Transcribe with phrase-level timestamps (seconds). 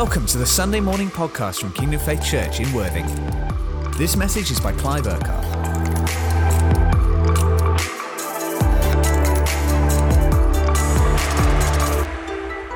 [0.00, 3.04] Welcome to the Sunday morning podcast from Kingdom Faith Church in Worthing.
[3.98, 5.44] This message is by Clive Urquhart.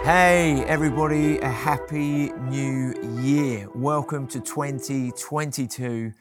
[0.04, 3.68] Hey, everybody, a happy new year.
[3.72, 6.12] Welcome to 2022.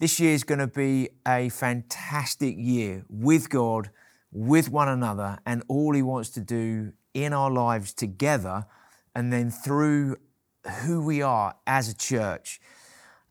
[0.00, 3.90] This year is going to be a fantastic year with God,
[4.32, 8.66] with one another, and all He wants to do in our lives together,
[9.14, 10.16] and then through
[10.82, 12.60] who we are as a church,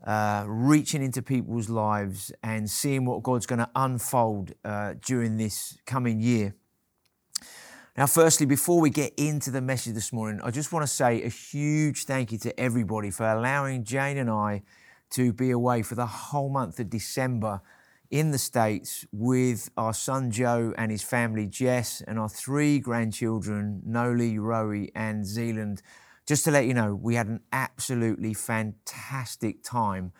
[0.05, 5.77] uh, reaching into people's lives and seeing what God's going to unfold uh, during this
[5.85, 6.55] coming year.
[7.95, 11.21] Now, firstly, before we get into the message this morning, I just want to say
[11.23, 14.63] a huge thank you to everybody for allowing Jane and I
[15.11, 17.61] to be away for the whole month of December
[18.13, 23.81] in the States with our son Joe and his family Jess and our three grandchildren,
[23.83, 25.81] Noli, Rowie, and Zealand.
[26.27, 30.11] Just to let you know, we had an absolutely fantastic time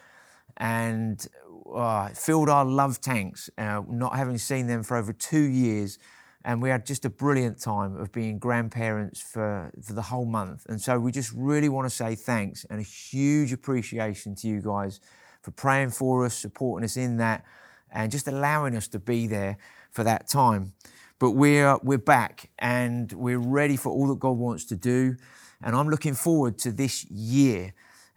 [0.58, 1.28] and
[1.72, 6.00] uh, filled our love tanks, uh, not having seen them for over two years
[6.44, 10.66] and we had just a brilliant time of being grandparents for, for the whole month.
[10.68, 14.62] And so we just really want to say thanks and a huge appreciation to you
[14.62, 15.00] guys
[15.44, 17.46] for praying for us, supporting us in that,
[17.94, 19.58] and just allowing us to be there
[19.92, 20.74] for that time.
[21.20, 25.16] But we're, we're back and we're ready for all that God wants to do.
[25.62, 27.74] And I'm looking forward to this year.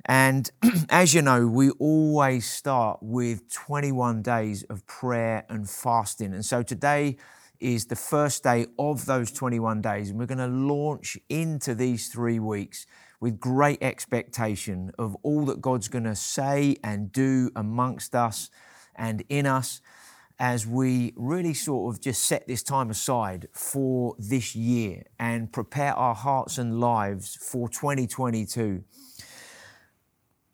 [0.07, 0.51] And
[0.89, 6.35] as you know, we always start with 21 days of prayer and fasting.
[6.35, 7.17] And so today,
[7.61, 10.11] is the first day of those 21 days.
[10.11, 12.87] And we're going to launch into these three weeks
[13.21, 18.51] with great expectation of all that God's going to say and do amongst us
[18.97, 19.81] and in us
[20.39, 25.95] as we really sort of just set this time aside for this year and prepare
[25.95, 28.85] our hearts and lives for 2022.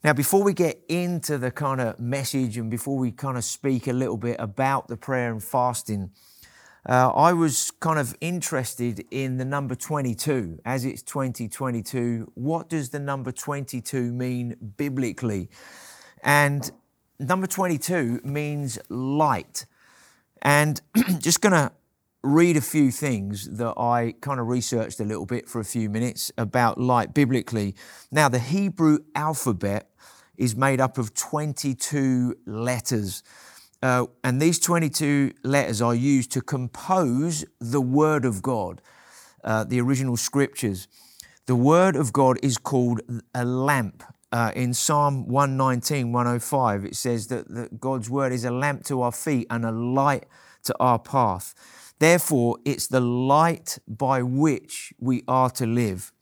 [0.05, 3.87] Now, before we get into the kind of message and before we kind of speak
[3.87, 6.11] a little bit about the prayer and fasting,
[6.89, 12.33] uh, I was kind of interested in the number 22 as it's 2022.
[12.34, 15.49] What does the number 22 mean biblically?
[16.25, 16.69] And
[17.22, 19.66] number 22 means light.
[20.43, 20.81] And
[21.19, 21.72] just going to
[22.22, 25.91] read a few things that I kind of researched a little bit for a few
[25.91, 27.75] minutes about light biblically.
[28.10, 29.91] Now, the Hebrew alphabet
[30.37, 33.22] is made up of 22 letters.
[33.83, 38.81] Uh, and these 22 letters are used to compose the Word of God,
[39.43, 40.87] uh, the original scriptures.
[41.47, 43.00] The Word of God is called
[43.34, 44.04] a lamp.
[44.32, 49.03] Uh, in Psalm 119, 105, it says that, that God's Word is a lamp to
[49.03, 50.25] our feet and a light
[50.65, 51.54] to our path.
[51.98, 56.12] Therefore, it's the light by which we are to live.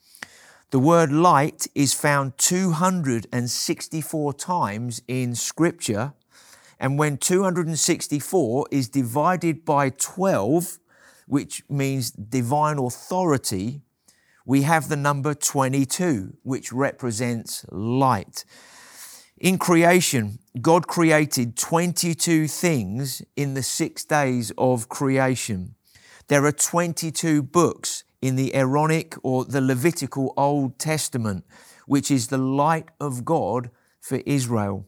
[0.71, 6.13] The word light is found 264 times in Scripture
[6.81, 10.79] and when 264 is divided by 12,
[11.27, 13.83] which means divine authority,
[14.51, 18.45] we have the number 22, which represents light.
[19.39, 25.77] In creation, God created 22 things in the six days of creation.
[26.27, 31.45] There are 22 books in the Aaronic or the Levitical Old Testament,
[31.87, 34.85] which is the light of God for Israel.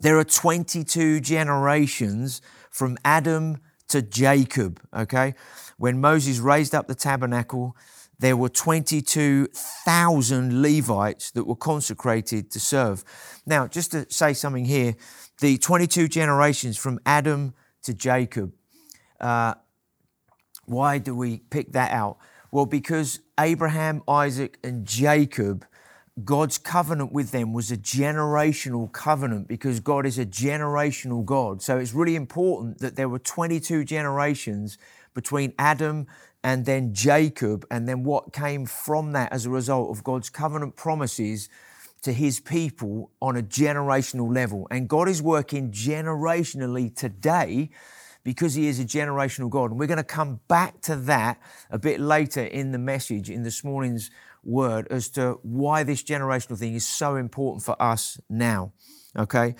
[0.00, 5.34] There are 22 generations from Adam to Jacob, okay?
[5.76, 7.76] When Moses raised up the tabernacle,
[8.18, 13.04] there were 22,000 Levites that were consecrated to serve.
[13.46, 14.96] Now, just to say something here,
[15.40, 18.52] the 22 generations from Adam to Jacob,
[19.20, 19.54] uh,
[20.64, 22.18] why do we pick that out?
[22.50, 25.64] Well, because Abraham, Isaac, and Jacob
[26.24, 31.62] God's covenant with them was a generational covenant because God is a generational God.
[31.62, 34.78] So it's really important that there were 22 generations
[35.14, 36.06] between Adam
[36.44, 40.76] and then Jacob, and then what came from that as a result of God's covenant
[40.76, 41.48] promises
[42.02, 44.68] to his people on a generational level.
[44.70, 47.70] And God is working generationally today
[48.22, 49.70] because he is a generational God.
[49.70, 51.40] And we're going to come back to that
[51.70, 54.10] a bit later in the message in this morning's
[54.44, 58.72] word as to why this generational thing is so important for us now.
[59.16, 59.54] Okay?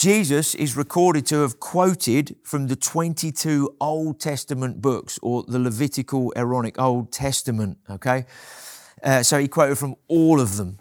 [0.00, 6.32] Jesus is recorded to have quoted from the 22 Old Testament books or the Levitical
[6.34, 7.76] Aaronic Old Testament.
[7.90, 8.24] Okay?
[9.04, 10.78] Uh, so he quoted from all of them.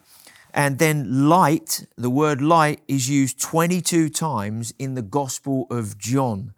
[0.54, 6.54] And then light, the word light is used 22 times in the Gospel of John.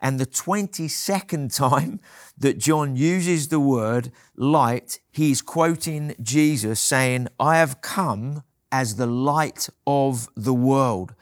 [0.00, 2.00] And the 22nd time
[2.38, 8.42] that John uses the word light, he's quoting Jesus saying, I have come
[8.72, 11.14] as the light of the world.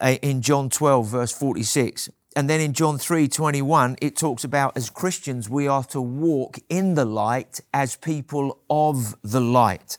[0.00, 2.08] Uh, in John 12, verse 46.
[2.36, 6.58] And then in John 3 21, it talks about as Christians, we are to walk
[6.68, 9.96] in the light as people of the light.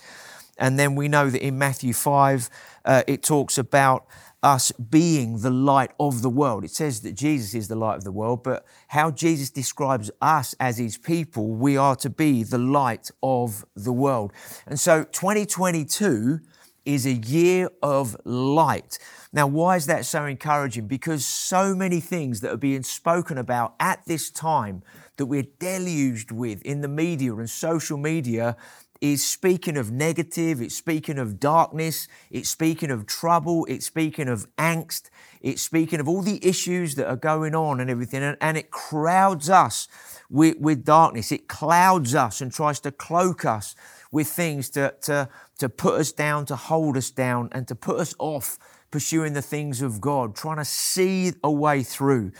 [0.57, 2.49] And then we know that in Matthew 5,
[2.85, 4.05] uh, it talks about
[4.43, 6.63] us being the light of the world.
[6.63, 10.55] It says that Jesus is the light of the world, but how Jesus describes us
[10.59, 14.33] as his people, we are to be the light of the world.
[14.65, 16.39] And so 2022
[16.85, 18.97] is a year of light.
[19.33, 20.87] Now, why is that so encouraging?
[20.87, 24.83] Because so many things that are being spoken about at this time
[25.15, 28.57] that we're deluged with in the media and social media
[28.99, 34.47] is speaking of negative, it's speaking of darkness, it's speaking of trouble, it's speaking of
[34.57, 35.09] angst,
[35.41, 38.69] it's speaking of all the issues that are going on and everything, and, and it
[38.69, 39.87] crowds us
[40.29, 41.31] with, with darkness.
[41.31, 43.75] It clouds us and tries to cloak us
[44.11, 47.99] with things to, to, to put us down, to hold us down, and to put
[47.99, 48.59] us off
[48.91, 52.31] pursuing the things of God, trying to see a way through.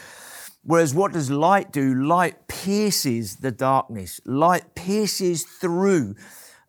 [0.64, 1.96] Whereas what does light do?
[1.96, 6.16] Light pierces the darkness, light pierces through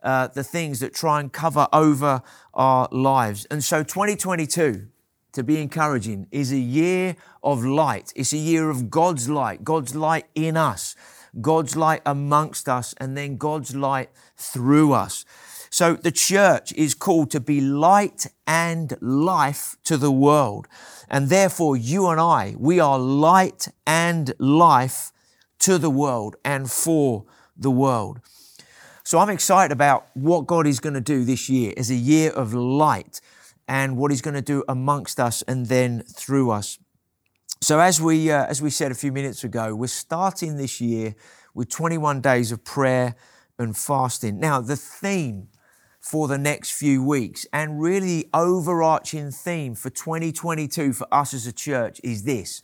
[0.02, 2.22] uh, the things that try and cover over
[2.54, 3.46] our lives.
[3.50, 4.88] And so 2022,
[5.32, 8.12] to be encouraging, is a year of light.
[8.16, 10.96] It's a year of God's light, God's light in us,
[11.40, 15.24] God's light amongst us, and then God's light through us.
[15.72, 20.68] So the church is called to be light and life to the world.
[21.08, 25.12] And therefore, you and I, we are light and life
[25.60, 27.24] to the world and for
[27.56, 28.20] the world.
[29.02, 32.30] So I'm excited about what God is going to do this year as a year
[32.32, 33.22] of light
[33.66, 36.78] and what He's going to do amongst us and then through us.
[37.62, 41.14] So as we uh, as we said a few minutes ago, we're starting this year
[41.54, 43.14] with 21 days of prayer
[43.58, 44.38] and fasting.
[44.38, 45.48] Now the theme
[46.02, 47.46] for the next few weeks.
[47.52, 52.62] And really, the overarching theme for 2022 for us as a church is this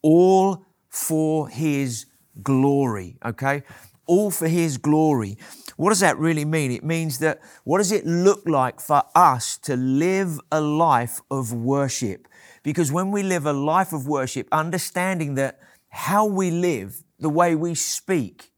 [0.00, 2.06] all for His
[2.42, 3.62] glory, okay?
[4.06, 5.36] All for His glory.
[5.76, 6.72] What does that really mean?
[6.72, 11.52] It means that what does it look like for us to live a life of
[11.52, 12.26] worship?
[12.62, 17.54] Because when we live a life of worship, understanding that how we live, the way
[17.54, 18.50] we speak,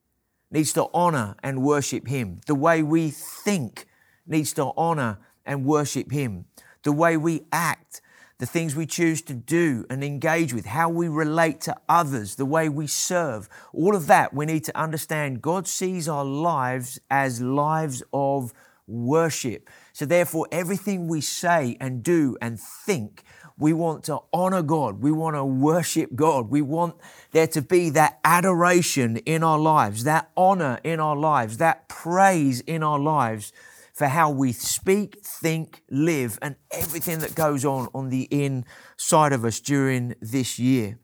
[0.53, 2.41] needs to honor and worship Him.
[2.47, 3.87] The way we think
[4.31, 6.47] needs to honor and worship Him.
[6.83, 8.01] The way we act,
[8.39, 12.47] the things we choose to do and engage with, how we relate to others, the
[12.47, 15.43] way we serve, all of that we need to understand.
[15.43, 18.55] God sees our lives as lives of
[18.87, 19.69] worship.
[19.93, 23.25] So, therefore, everything we say and do and think,
[23.59, 25.03] we want to honor God.
[25.03, 26.49] We want to worship God.
[26.49, 26.97] We want
[27.33, 32.61] there to be that adoration in our lives, that honor in our lives, that praise
[32.61, 33.53] in our lives
[34.01, 39.45] for how we speak, think, live, and everything that goes on on the inside of
[39.45, 40.99] us during this year.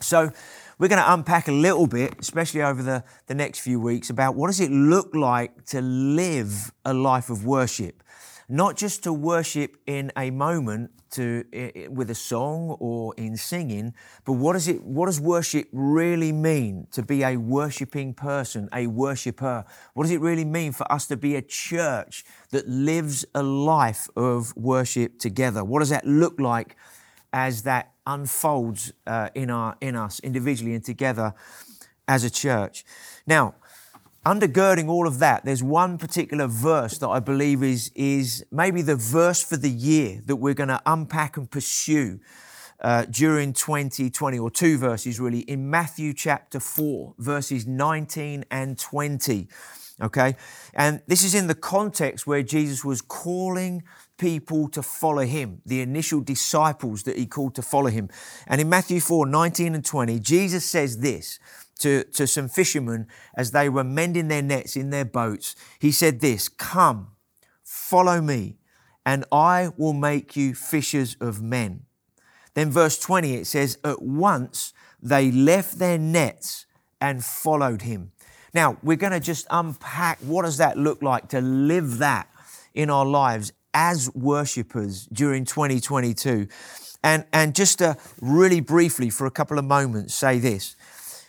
[0.00, 0.32] So,
[0.76, 4.34] we're going to unpack a little bit, especially over the, the next few weeks, about
[4.34, 8.02] what does it look like to live a life of worship
[8.48, 11.44] not just to worship in a moment to
[11.90, 13.94] with a song or in singing,
[14.24, 18.86] but what does it what does worship really mean to be a worshiping person, a
[18.86, 19.64] worshipper?
[19.94, 24.08] What does it really mean for us to be a church that lives a life
[24.16, 25.64] of worship together?
[25.64, 26.76] What does that look like
[27.32, 31.34] as that unfolds uh, in our in us individually and together
[32.06, 32.84] as a church?
[33.26, 33.54] Now,
[34.26, 38.96] undergirding all of that, there's one particular verse that I believe is, is maybe the
[38.96, 42.18] verse for the year that we're going to unpack and pursue
[42.80, 49.48] uh, during 2020, or two verses really, in Matthew chapter 4, verses 19 and 20.
[50.02, 50.36] Okay?
[50.74, 53.82] And this is in the context where Jesus was calling
[54.18, 58.08] people to follow him, the initial disciples that he called to follow him.
[58.46, 61.38] And in Matthew 4, 19 and 20, Jesus says this
[61.80, 63.06] to, to some fishermen
[63.36, 65.54] as they were mending their nets in their boats.
[65.78, 67.08] He said, This, come,
[67.62, 68.56] follow me,
[69.04, 71.84] and I will make you fishers of men.
[72.54, 76.66] Then, verse 20, it says, At once they left their nets
[77.00, 78.12] and followed him.
[78.54, 82.28] Now, we're going to just unpack what does that look like to live that
[82.74, 86.48] in our lives as worshippers during 2022.
[87.04, 90.74] And, and just to really briefly, for a couple of moments, say this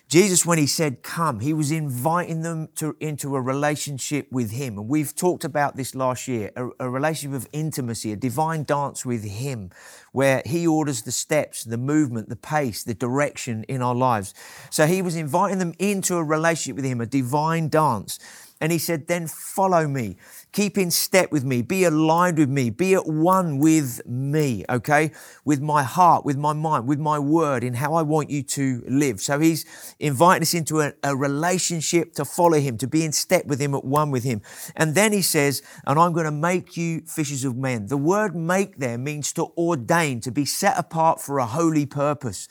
[0.08, 4.78] Jesus, when he said come, he was inviting them to, into a relationship with him.
[4.78, 9.06] And we've talked about this last year a, a relationship of intimacy, a divine dance
[9.06, 9.70] with him,
[10.14, 14.34] where he orders the steps, the movement, the pace, the direction in our lives.
[14.70, 18.18] So he was inviting them into a relationship with him, a divine dance.
[18.60, 20.18] And he said, then follow me.
[20.52, 21.62] Keep in step with me.
[21.62, 22.72] Be aligned with me.
[22.72, 25.12] Be at one with me, okay?
[25.46, 28.84] With my heart, with my mind, with my word, in how I want you to
[28.88, 29.22] live.
[29.22, 29.66] So he's
[30.00, 33.76] inviting us into a, a relationship to follow him, to be in step with him,
[33.76, 34.42] at one with him.
[34.76, 37.88] And then he says, and I'm going to make you fishers of men.
[37.88, 42.48] The word make there means to ordain, to be set apart for a holy purpose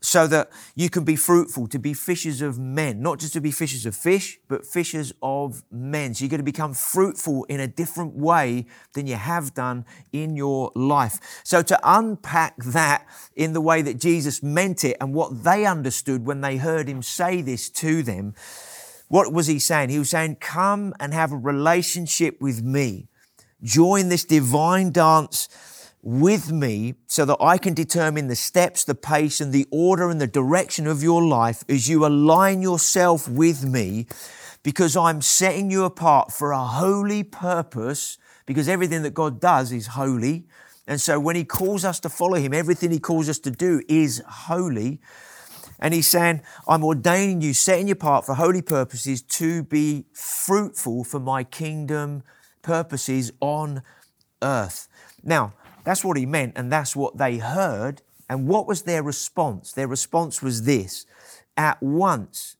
[0.00, 3.50] so that you can be fruitful, to be fishers of men, not just to be
[3.50, 6.14] fishers of fish, but fishers of men.
[6.14, 10.36] So you're going to become fruitful in a different way than you have done in
[10.36, 11.40] your life.
[11.44, 16.26] So to unpack that in the way that Jesus meant it and what they understood
[16.26, 18.34] when they heard him say this to them,
[19.08, 19.90] what was he saying?
[19.90, 23.08] He was saying, Come and have a relationship with me.
[23.62, 25.48] Join this divine dance
[26.06, 30.20] with me so that I can determine the steps, the pace, and the order and
[30.20, 34.06] the direction of your life as you align yourself with me
[34.62, 39.88] because I'm setting you apart for a holy purpose because everything that God does is
[39.88, 40.46] holy.
[40.86, 43.82] And so when He calls us to follow Him, everything He calls us to do
[43.88, 45.00] is holy.
[45.80, 51.02] And He's saying, I'm ordaining you, setting you apart for holy purposes to be fruitful
[51.02, 52.22] for my kingdom
[52.62, 53.82] purposes on
[54.40, 54.86] earth.
[55.24, 55.52] Now,
[55.86, 58.02] that's what he meant, and that's what they heard.
[58.28, 59.72] And what was their response?
[59.72, 61.06] Their response was this
[61.56, 62.56] At once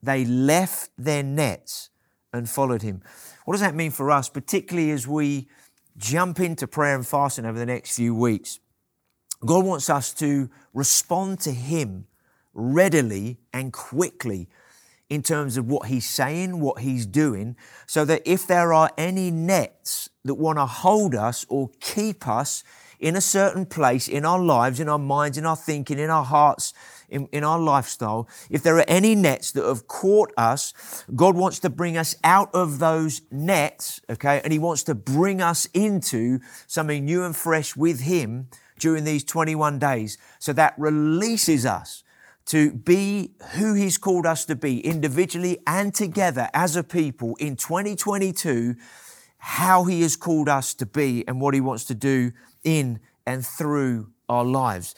[0.00, 1.90] they left their nets
[2.32, 3.02] and followed him.
[3.44, 5.48] What does that mean for us, particularly as we
[5.96, 8.60] jump into prayer and fasting over the next few weeks?
[9.44, 12.06] God wants us to respond to him
[12.54, 14.48] readily and quickly
[15.08, 17.56] in terms of what he's saying, what he's doing,
[17.88, 22.62] so that if there are any nets that want to hold us or keep us
[23.00, 26.24] in a certain place in our lives, in our minds, in our thinking, in our
[26.24, 26.74] hearts,
[27.08, 31.58] in, in our lifestyle, if there are any nets that have caught us, God wants
[31.60, 34.40] to bring us out of those nets, okay?
[34.44, 38.48] And He wants to bring us into something new and fresh with Him
[38.78, 40.18] during these 21 days.
[40.38, 42.04] So that releases us
[42.46, 47.56] to be who He's called us to be individually and together as a people in
[47.56, 48.76] 2022,
[49.40, 52.32] how He has called us to be and what He wants to do
[52.62, 54.94] in and through our lives.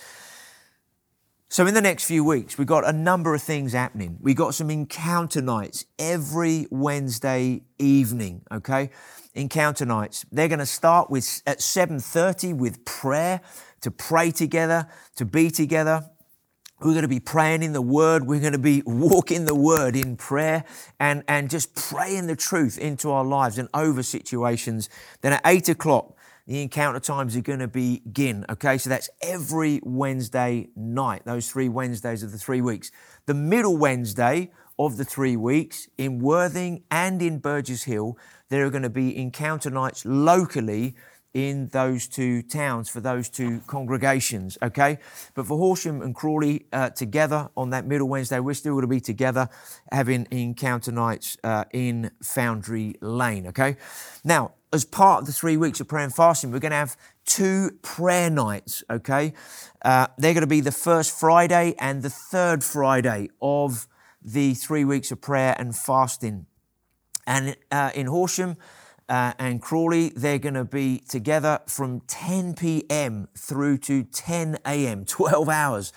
[1.48, 4.16] So, in the next few weeks, we've got a number of things happening.
[4.20, 8.88] We've got some encounter nights every Wednesday evening, okay?
[9.34, 10.24] Encounter nights.
[10.32, 13.42] They're going to start with at 7:30 with prayer
[13.82, 16.08] to pray together, to be together.
[16.84, 18.26] We're going to be praying in the Word.
[18.26, 20.64] We're going to be walking the Word in prayer
[20.98, 24.88] and, and just praying the truth into our lives and over situations.
[25.20, 28.44] Then at eight o'clock, the encounter times are going to begin.
[28.50, 32.90] Okay, so that's every Wednesday night, those three Wednesdays of the three weeks.
[33.26, 38.70] The middle Wednesday of the three weeks in Worthing and in Burgess Hill, there are
[38.70, 40.96] going to be encounter nights locally
[41.34, 44.98] in those two towns for those two congregations, okay?
[45.34, 48.88] But for Horsham and Crawley uh, together on that middle Wednesday, we're still going to
[48.88, 49.48] be together
[49.90, 53.76] having encounter nights uh, in Foundry Lane, okay?
[54.24, 56.96] Now, as part of the three weeks of prayer and fasting, we're going to have
[57.24, 59.32] two prayer nights, okay?
[59.82, 63.86] Uh, they're going to be the first Friday and the third Friday of
[64.22, 66.46] the three weeks of prayer and fasting.
[67.26, 68.56] And uh, in Horsham,
[69.08, 73.28] uh, and Crawley, they're going to be together from 10 p.m.
[73.36, 75.92] through to 10 a.m., 12 hours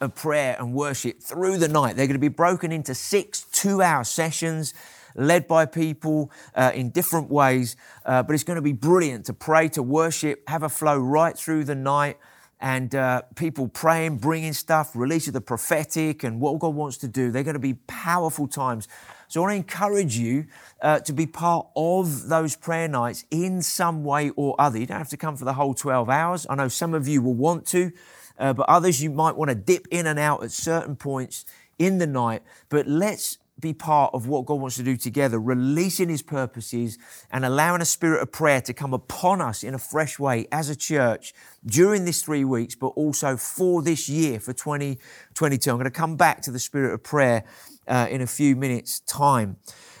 [0.00, 1.96] of prayer and worship through the night.
[1.96, 4.72] They're going to be broken into six two hour sessions
[5.14, 7.76] led by people uh, in different ways,
[8.06, 11.36] uh, but it's going to be brilliant to pray, to worship, have a flow right
[11.36, 12.18] through the night.
[12.62, 17.08] And uh, people praying, bringing stuff, release of the prophetic, and what God wants to
[17.08, 17.30] do.
[17.30, 18.86] They're going to be powerful times
[19.30, 20.46] so I want to encourage you
[20.82, 24.76] uh, to be part of those prayer nights in some way or other.
[24.76, 26.48] You don't have to come for the whole 12 hours.
[26.50, 27.92] I know some of you will want to,
[28.40, 31.44] uh, but others you might want to dip in and out at certain points
[31.78, 32.42] in the night.
[32.70, 36.98] But let's be part of what God wants to do together, releasing His purposes
[37.30, 40.68] and allowing a spirit of prayer to come upon us in a fresh way as
[40.68, 41.34] a church
[41.64, 45.70] during this three weeks, but also for this year, for 2022.
[45.70, 47.44] I'm going to come back to the spirit of prayer
[47.86, 49.56] uh, in a few minutes' time.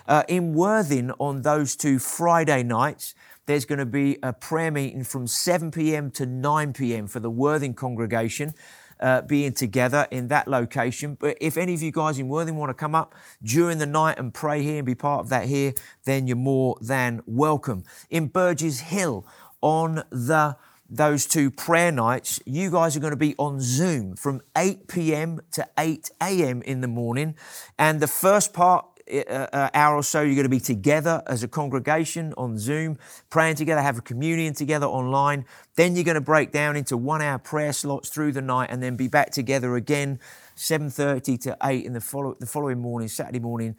[0.06, 3.14] Uh, in Worthing on those two Friday nights,
[3.46, 6.10] there's going to be a prayer meeting from 7 p.m.
[6.12, 7.06] to 9 p.m.
[7.06, 8.54] for the Worthing congregation.
[9.00, 11.16] uh, being together in that location.
[11.18, 14.18] But if any of you guys in Worthing want to come up during the night
[14.18, 15.72] and pray here and be part of that here,
[16.04, 17.84] then you're more than welcome.
[18.10, 19.26] In Burgess Hill
[19.62, 20.56] on the
[20.90, 25.40] those two prayer nights, you guys are going to be on Zoom from 8 p.m.
[25.52, 26.62] to 8 a.m.
[26.62, 27.36] in the morning.
[27.78, 31.44] And the first part, uh, uh, hour or so, you're going to be together as
[31.44, 35.44] a congregation on Zoom, praying together, have a communion together online.
[35.76, 38.82] Then you're going to break down into one hour prayer slots through the night and
[38.82, 40.18] then be back together again,
[40.56, 43.76] 7.30 to 8 in the, follow- the following morning, Saturday morning,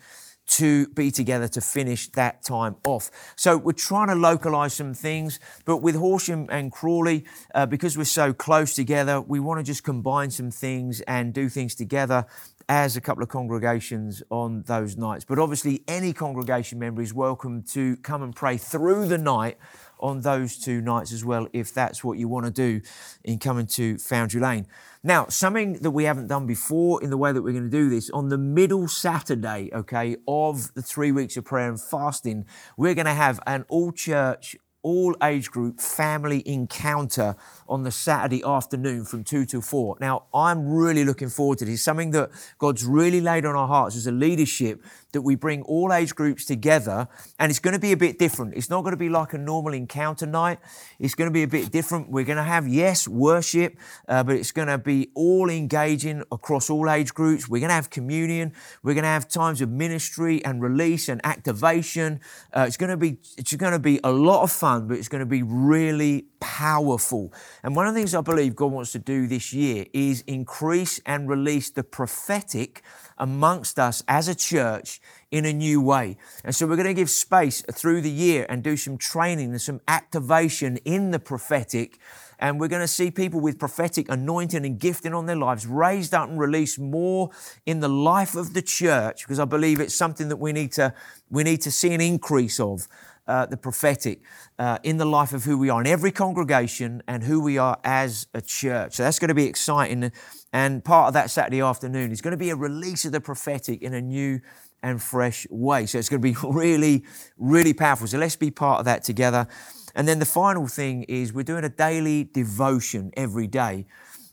[0.51, 3.09] to be together to finish that time off.
[3.37, 7.23] So we're trying to localize some things, but with Horsham and Crawley,
[7.55, 11.47] uh, because we're so close together, we want to just combine some things and do
[11.47, 12.25] things together
[12.67, 15.23] as a couple of congregations on those nights.
[15.23, 19.57] But obviously, any congregation member is welcome to come and pray through the night
[19.99, 22.81] on those two nights as well, if that's what you want to do
[23.23, 24.67] in coming to Foundry Lane.
[25.03, 27.89] Now, something that we haven't done before in the way that we're going to do
[27.89, 32.45] this, on the middle Saturday, okay, of the three weeks of prayer and fasting,
[32.77, 37.35] we're going to have an all church all age group family encounter
[37.67, 39.97] on the Saturday afternoon from 2 to 4.
[39.99, 41.83] Now, I'm really looking forward to this.
[41.83, 44.81] Something that God's really laid on our hearts as a leadership
[45.13, 47.07] that we bring all age groups together
[47.39, 48.53] and it's going to be a bit different.
[48.55, 50.59] It's not going to be like a normal encounter night.
[50.99, 52.09] It's going to be a bit different.
[52.09, 53.77] We're going to have, yes, worship,
[54.07, 57.47] uh, but it's going to be all engaging across all age groups.
[57.47, 58.53] We're going to have communion.
[58.83, 62.19] We're going to have times of ministry and release and activation.
[62.55, 65.07] Uh, it's going to be, it's going to be a lot of fun, but it's
[65.07, 67.33] going to be really powerful.
[67.63, 70.99] And one of the things I believe God wants to do this year is increase
[71.05, 72.81] and release the prophetic
[73.17, 75.00] amongst us as a church
[75.31, 76.17] in a new way.
[76.43, 79.61] And so we're going to give space through the year and do some training and
[79.61, 81.99] some activation in the prophetic.
[82.37, 86.13] And we're going to see people with prophetic anointing and gifting on their lives raised
[86.13, 87.29] up and released more
[87.65, 90.93] in the life of the church because I believe it's something that we need to,
[91.29, 92.87] we need to see an increase of.
[93.27, 94.19] Uh, the prophetic
[94.57, 97.77] uh, in the life of who we are in every congregation and who we are
[97.83, 98.95] as a church.
[98.95, 100.11] So that's going to be exciting.
[100.51, 103.83] And part of that Saturday afternoon is going to be a release of the prophetic
[103.83, 104.41] in a new
[104.83, 105.85] and fresh way.
[105.85, 107.03] So it's going to be really,
[107.37, 108.07] really powerful.
[108.07, 109.47] So let's be part of that together.
[109.95, 113.85] And then the final thing is we're doing a daily devotion every day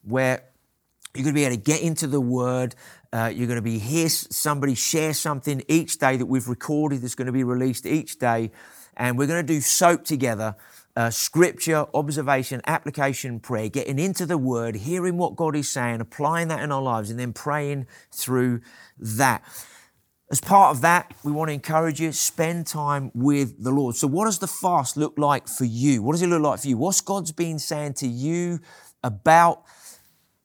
[0.02, 0.44] where
[1.14, 2.74] you're going to be able to get into the word.
[3.12, 7.14] Uh, you're going to be hear somebody share something each day that we've recorded that's
[7.14, 8.50] going to be released each day.
[8.96, 10.56] And we're going to do soap together
[10.98, 16.48] uh, scripture, observation, application, prayer, getting into the word, hearing what God is saying, applying
[16.48, 18.60] that in our lives, and then praying through
[18.98, 19.44] that.
[20.30, 23.96] As part of that, we want to encourage you, spend time with the Lord.
[23.96, 26.02] So, what does the fast look like for you?
[26.02, 26.76] What does it look like for you?
[26.76, 28.60] What's God's been saying to you
[29.02, 29.62] about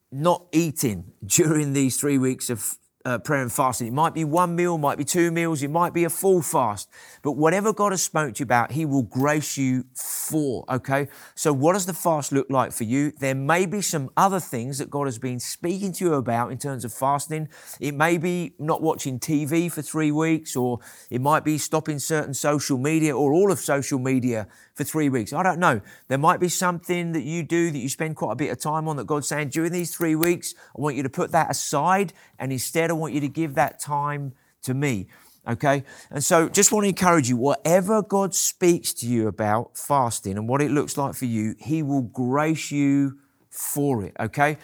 [0.10, 3.88] not eating during these three weeks of uh, prayer and fasting.
[3.88, 6.90] It might be one meal, might be two meals, it might be a full fast.
[7.22, 11.08] But whatever God has spoken to you about, He will grace you for, okay?
[11.36, 13.12] So, what does the fast look like for you?
[13.12, 16.58] There may be some other things that God has been speaking to you about in
[16.58, 17.50] terms of fasting.
[17.80, 22.34] It may be not watching TV for three weeks, or it might be stopping certain
[22.34, 25.34] social media or all of social media for three weeks.
[25.34, 25.82] I don't know.
[26.08, 28.88] There might be something that you do that you spend quite a bit of time
[28.88, 32.14] on that God's saying, during these three weeks, I want you to put that aside
[32.40, 34.34] and instead I want you to give that time
[34.64, 35.08] to me.
[35.48, 35.84] Okay?
[36.10, 40.48] And so just want to encourage you, whatever God speaks to you about fasting and
[40.48, 44.16] what it looks like for you, He will grace you for it.
[44.20, 44.58] Okay?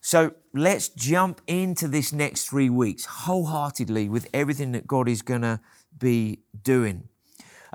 [0.00, 5.42] So let's jump into this next three weeks wholeheartedly with everything that God is going
[5.42, 5.60] to
[5.98, 7.08] be doing.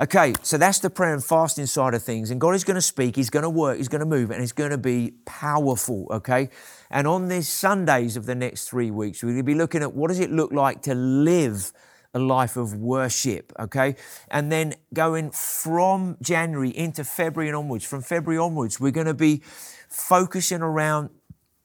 [0.02, 2.32] Okay, so that's the prayer and fasting side of things.
[2.32, 4.42] And God is going to speak, He's going to work, He's going to move, and
[4.42, 6.50] it's going to be powerful, okay?
[6.90, 9.94] And on these Sundays of the next three weeks, we're going to be looking at
[9.94, 11.74] what does it look like to live
[12.14, 13.98] a life of worship, okay?
[14.32, 19.14] And then going from January into February and onwards, from February onwards, we're going to
[19.14, 19.42] be
[19.90, 21.10] focusing around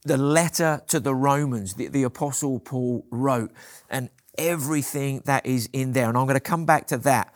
[0.02, 3.52] the letter to the Romans that the Apostle Paul wrote
[3.88, 6.08] and everything that is in there.
[6.08, 7.32] And I'm going to come back to that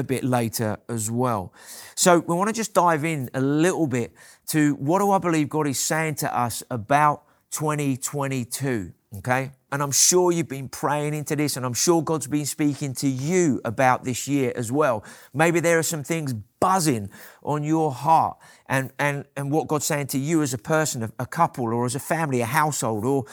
[0.00, 1.52] a bit later as well.
[1.94, 4.12] So we want to just dive in a little bit
[4.48, 9.52] to what do I believe God is saying to us about 2022, okay?
[9.72, 13.06] And I'm sure you've been praying into this, and I'm sure God's been speaking to
[13.08, 15.04] you about this year as well.
[15.32, 17.10] Maybe there are some things buzzing
[17.42, 21.26] on your heart, and, and, and what God's saying to you as a person, a,
[21.26, 23.26] couple, or as a family, a household, or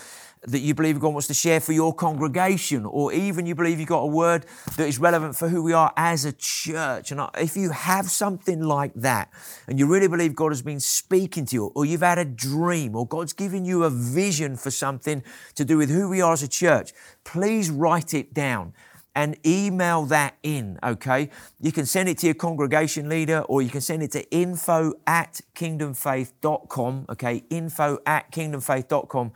[0.48, 3.90] that you believe God wants to share for your congregation, or even you believe you've
[3.90, 4.46] got a word
[4.78, 7.12] that is relevant for who we are as a church.
[7.12, 9.30] And if you have something like that,
[9.68, 12.96] and you really believe God has been speaking to you, or you've had a dream,
[12.96, 15.22] or God's given you a vision for something
[15.56, 16.94] to do with who we are as a church,
[17.26, 18.74] please write it down
[19.18, 21.32] and email that in, okay?
[21.60, 24.94] You can send it to your congregation leader or you can send it to info
[25.08, 27.44] at kingdomfaith.com, okay?
[27.50, 29.32] Info at kingdomfaith.com.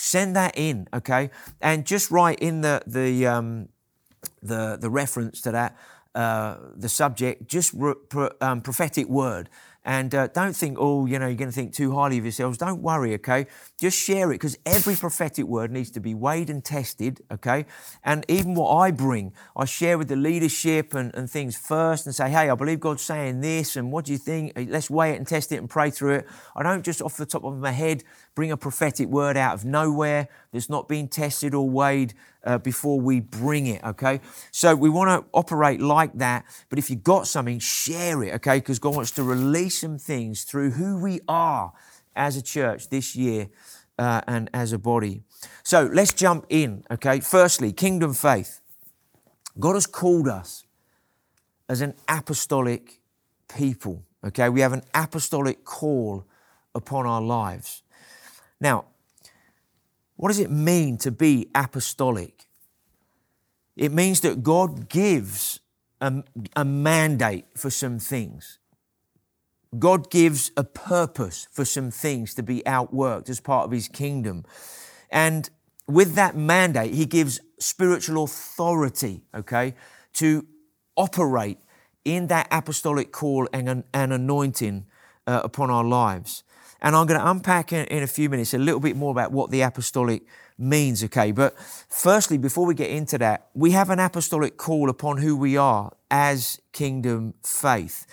[0.00, 1.28] Send that in, okay?
[1.60, 3.68] And just write in the, the, um,
[4.42, 5.76] the, the reference to that,
[6.14, 9.48] uh, the subject, just re- pro, um, prophetic word.
[9.82, 12.58] And uh, don't think, oh, you know, you're going to think too highly of yourselves.
[12.58, 13.46] Don't worry, okay?
[13.80, 17.64] Just share it because every prophetic word needs to be weighed and tested, okay?
[18.04, 22.14] And even what I bring, I share with the leadership and, and things first and
[22.14, 24.52] say, hey, I believe God's saying this, and what do you think?
[24.54, 26.28] Let's weigh it and test it and pray through it.
[26.54, 29.64] I don't just off the top of my head bring a prophetic word out of
[29.64, 32.12] nowhere that's not been tested or weighed
[32.44, 34.20] uh, before we bring it, okay?
[34.50, 38.58] So we want to operate like that, but if you've got something, share it, okay?
[38.58, 41.72] Because God wants to release some things through who we are
[42.16, 43.48] as a church this year
[43.98, 45.22] uh, and as a body.
[45.62, 47.20] So let's jump in, okay?
[47.20, 48.60] Firstly, kingdom faith.
[49.58, 50.64] God has called us
[51.68, 53.00] as an apostolic
[53.54, 54.48] people, okay?
[54.48, 56.24] We have an apostolic call
[56.74, 57.82] upon our lives.
[58.60, 58.86] Now,
[60.20, 62.44] what does it mean to be apostolic?
[63.74, 65.60] It means that God gives
[65.98, 66.22] a,
[66.54, 68.58] a, mandate for some things.
[69.78, 74.44] God gives a purpose for some things to be outworked as part of His kingdom.
[75.10, 75.48] And
[75.88, 79.74] with that mandate, He gives spiritual authority, okay,
[80.14, 80.46] to
[80.96, 81.60] operate
[82.04, 84.84] in that apostolic call and an anointing
[85.26, 86.44] uh, upon our lives.
[86.82, 89.32] And I'm going to unpack in, in, a few minutes a little bit more about
[89.32, 90.22] what the apostolic
[90.58, 91.30] means, okay?
[91.32, 95.56] But firstly, before we get into that, we have an apostolic call upon who we
[95.56, 98.06] are as kingdom faith.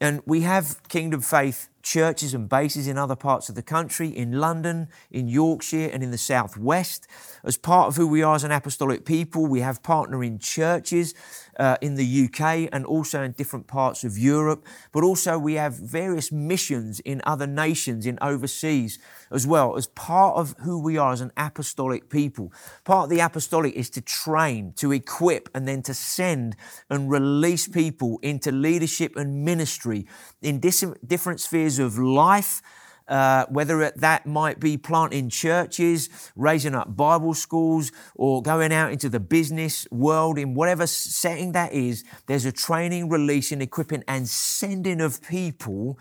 [0.00, 4.32] And we have kingdom faith churches and bases in other parts of the country, in
[4.32, 7.06] London, in Yorkshire, and in the Southwest.
[7.44, 11.14] As part of who we are as an apostolic people, we have partnering churches
[11.58, 15.74] uh, in the UK and also in different parts of Europe, but also we have
[15.74, 18.98] various missions in other nations, in overseas
[19.30, 22.52] as well, as part of who we are as an apostolic people.
[22.84, 26.56] Part of the apostolic is to train, to equip, and then to send
[26.88, 30.06] and release people into leadership and ministry
[30.40, 32.62] in different spheres of life
[33.08, 39.08] uh, whether that might be planting churches, raising up Bible schools, or going out into
[39.08, 45.00] the business world, in whatever setting that is, there's a training, releasing, equipping, and sending
[45.00, 45.98] of people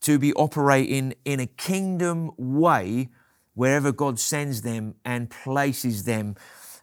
[0.00, 3.08] to be operating in a kingdom way
[3.54, 6.36] wherever God sends them and places them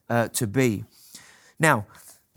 [0.09, 0.83] uh, to be.
[1.59, 1.85] Now,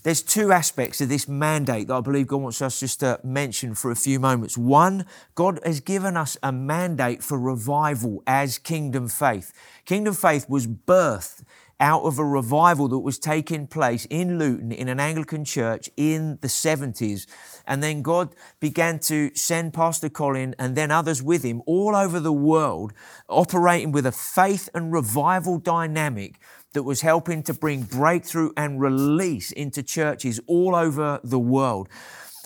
[0.03, 3.75] there's two aspects of this mandate that I believe God wants us just to mention
[3.75, 4.57] for a few moments.
[4.57, 9.53] One, God has given us a mandate for revival as kingdom faith.
[9.85, 11.43] Kingdom faith was birthed
[11.81, 16.39] out of a revival that was taking place in Luton in an Anglican church in
[16.43, 17.27] the 70s.
[17.67, 22.21] And then God began to send Pastor Colin and then others with him all over
[22.21, 22.93] the world,
[23.29, 26.39] operating with a faith and revival dynamic
[26.73, 31.89] that was helping to bring breakthrough and release into churches all over the world.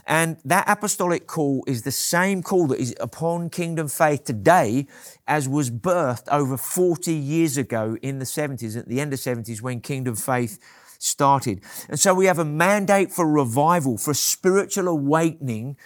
[0.06, 4.86] And that apostolic call is the same call that is upon kingdom faith today
[5.26, 9.62] as was birthed over 40 years ago in the 70s, at the end of 70s
[9.62, 10.58] when kingdom faith
[10.98, 11.62] started.
[11.88, 15.76] And so we have a mandate for revival, for spiritual awakening,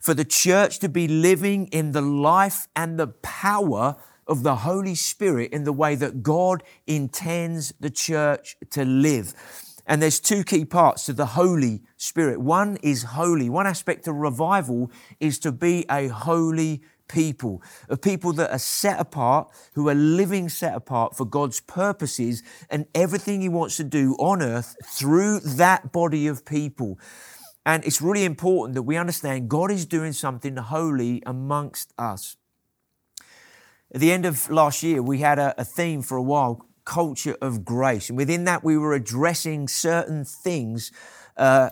[0.00, 3.96] for the church to be living in the life and the power
[4.30, 9.34] of the Holy Spirit in the way that God intends the church to live.
[9.86, 12.40] And there's two key parts to the Holy Spirit.
[12.40, 13.50] One is holy.
[13.50, 19.00] One aspect of revival is to be a holy people, a people that are set
[19.00, 24.14] apart, who are living set apart for God's purposes and everything He wants to do
[24.20, 26.98] on earth through that body of people.
[27.66, 32.36] And it's really important that we understand God is doing something holy amongst us.
[33.92, 37.36] At the end of last year, we had a, a theme for a while culture
[37.40, 38.08] of grace.
[38.08, 40.92] And within that, we were addressing certain things
[41.36, 41.70] uh,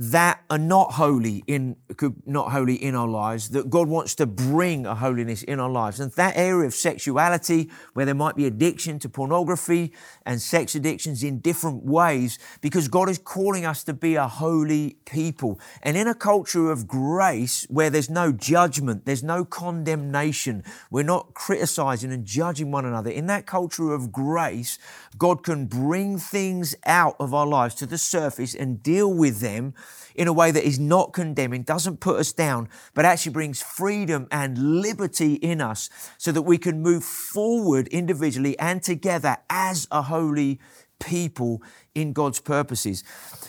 [0.00, 1.76] that are not holy in
[2.24, 6.00] not holy in our lives that God wants to bring a holiness in our lives.
[6.00, 9.92] And that area of sexuality where there might be addiction to pornography
[10.24, 14.96] and sex addictions in different ways because God is calling us to be a holy
[15.04, 15.60] people.
[15.82, 21.34] And in a culture of grace where there's no judgment there's no condemnation we're not
[21.34, 23.10] criticizing and judging one another.
[23.10, 24.78] In that culture of grace
[25.18, 29.74] God can bring things out of our lives to the surface and deal with them
[30.14, 34.26] in a way that is not condemning, doesn't put us down, but actually brings freedom
[34.30, 40.02] and liberty in us so that we can move forward individually and together as a
[40.02, 40.60] holy
[41.00, 41.62] people
[41.94, 43.02] in God's purposes.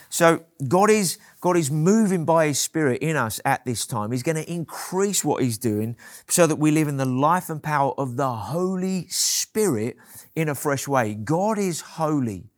[0.10, 4.12] So God is God is moving by his spirit in us at this time.
[4.12, 5.96] He's going to increase what he's doing
[6.28, 9.98] so that we live in the life and power of the Holy Spirit
[10.36, 11.14] in a fresh way.
[11.14, 12.51] God is holy.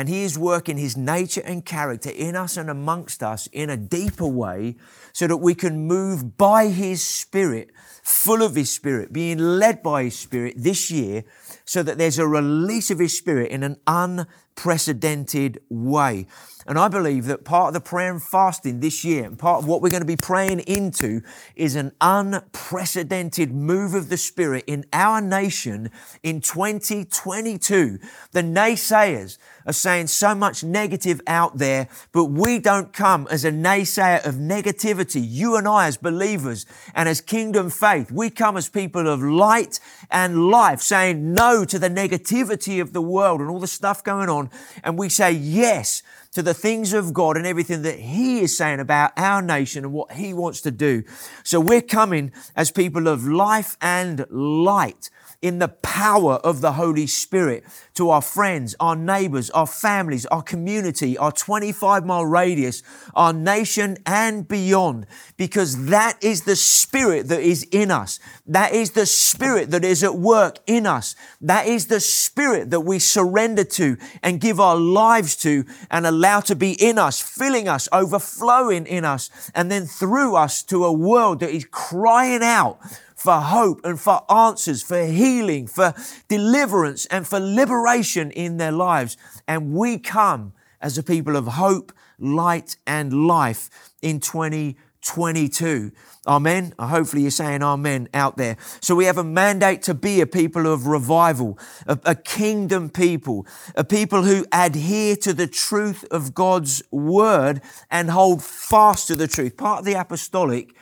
[0.00, 3.76] And He is working His nature and character in us and amongst us in a
[3.76, 4.76] deeper way
[5.12, 7.68] so that we can move by His Spirit,
[8.02, 11.24] full of His Spirit, being led by His Spirit this year
[11.66, 16.26] so that there's a release of His Spirit in an unprecedented way.
[16.70, 19.68] And I believe that part of the prayer and fasting this year, and part of
[19.68, 21.20] what we're going to be praying into,
[21.56, 25.90] is an unprecedented move of the Spirit in our nation
[26.22, 27.98] in 2022.
[28.30, 33.50] The naysayers are saying so much negative out there, but we don't come as a
[33.50, 35.24] naysayer of negativity.
[35.26, 39.80] You and I, as believers and as kingdom faith, we come as people of light
[40.08, 44.28] and life, saying no to the negativity of the world and all the stuff going
[44.28, 44.50] on.
[44.84, 48.80] And we say yes to the things of God and everything that He is saying
[48.80, 51.02] about our nation and what He wants to do.
[51.44, 55.10] So we're coming as people of life and light
[55.42, 60.42] in the power of the Holy Spirit to our friends, our neighbors, our families, our
[60.42, 62.82] community, our 25 mile radius,
[63.14, 65.06] our nation and beyond,
[65.38, 68.20] because that is the Spirit that is in us.
[68.46, 71.16] That is the Spirit that is at work in us.
[71.40, 76.40] That is the Spirit that we surrender to and give our lives to and allow
[76.40, 80.92] to be in us, filling us, overflowing in us, and then through us to a
[80.92, 82.78] world that is crying out
[83.20, 85.92] for hope and for answers, for healing, for
[86.28, 89.18] deliverance and for liberation in their lives.
[89.46, 95.92] And we come as a people of hope, light and life in 2022.
[96.26, 96.72] Amen.
[96.78, 98.56] Hopefully you're saying amen out there.
[98.80, 103.46] So we have a mandate to be a people of revival, a, a, kingdom people,
[103.76, 109.28] a people who adhere to the truth of God's word and hold fast to the
[109.28, 109.58] truth.
[109.58, 110.74] Part of the apostolic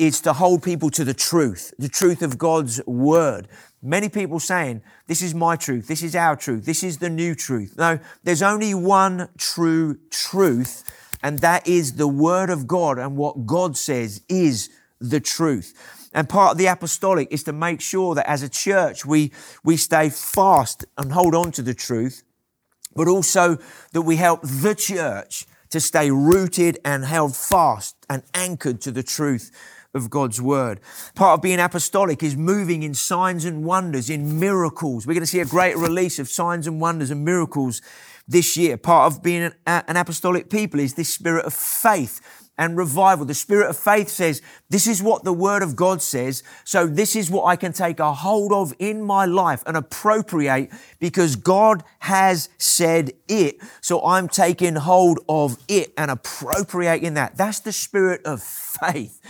[0.00, 3.46] is to hold people to the truth, the truth of God's word.
[3.82, 7.34] Many people saying, this is my truth, this is our truth, this is the new
[7.34, 7.74] truth.
[7.76, 10.84] No, there's only one true truth,
[11.22, 14.70] and that is the word of God and what God says is
[15.02, 16.08] the truth.
[16.14, 19.32] And part of the apostolic is to make sure that as a church we,
[19.62, 22.22] we stay fast and hold on to the truth,
[22.96, 23.58] but also
[23.92, 29.02] that we help the church to stay rooted and held fast and anchored to the
[29.02, 29.52] truth
[29.94, 30.80] of God's word.
[31.14, 35.06] Part of being apostolic is moving in signs and wonders, in miracles.
[35.06, 37.82] We're going to see a great release of signs and wonders and miracles
[38.28, 38.76] this year.
[38.76, 42.20] Part of being an, apostolic people is this spirit of faith
[42.56, 43.24] and revival.
[43.24, 46.42] The spirit of faith says, this is what the word of God says.
[46.64, 50.70] So this is what I can take a hold of in my life and appropriate
[51.00, 53.56] because God has said it.
[53.80, 57.36] So I'm taking hold of it and appropriating that.
[57.36, 59.20] That's the spirit of faith.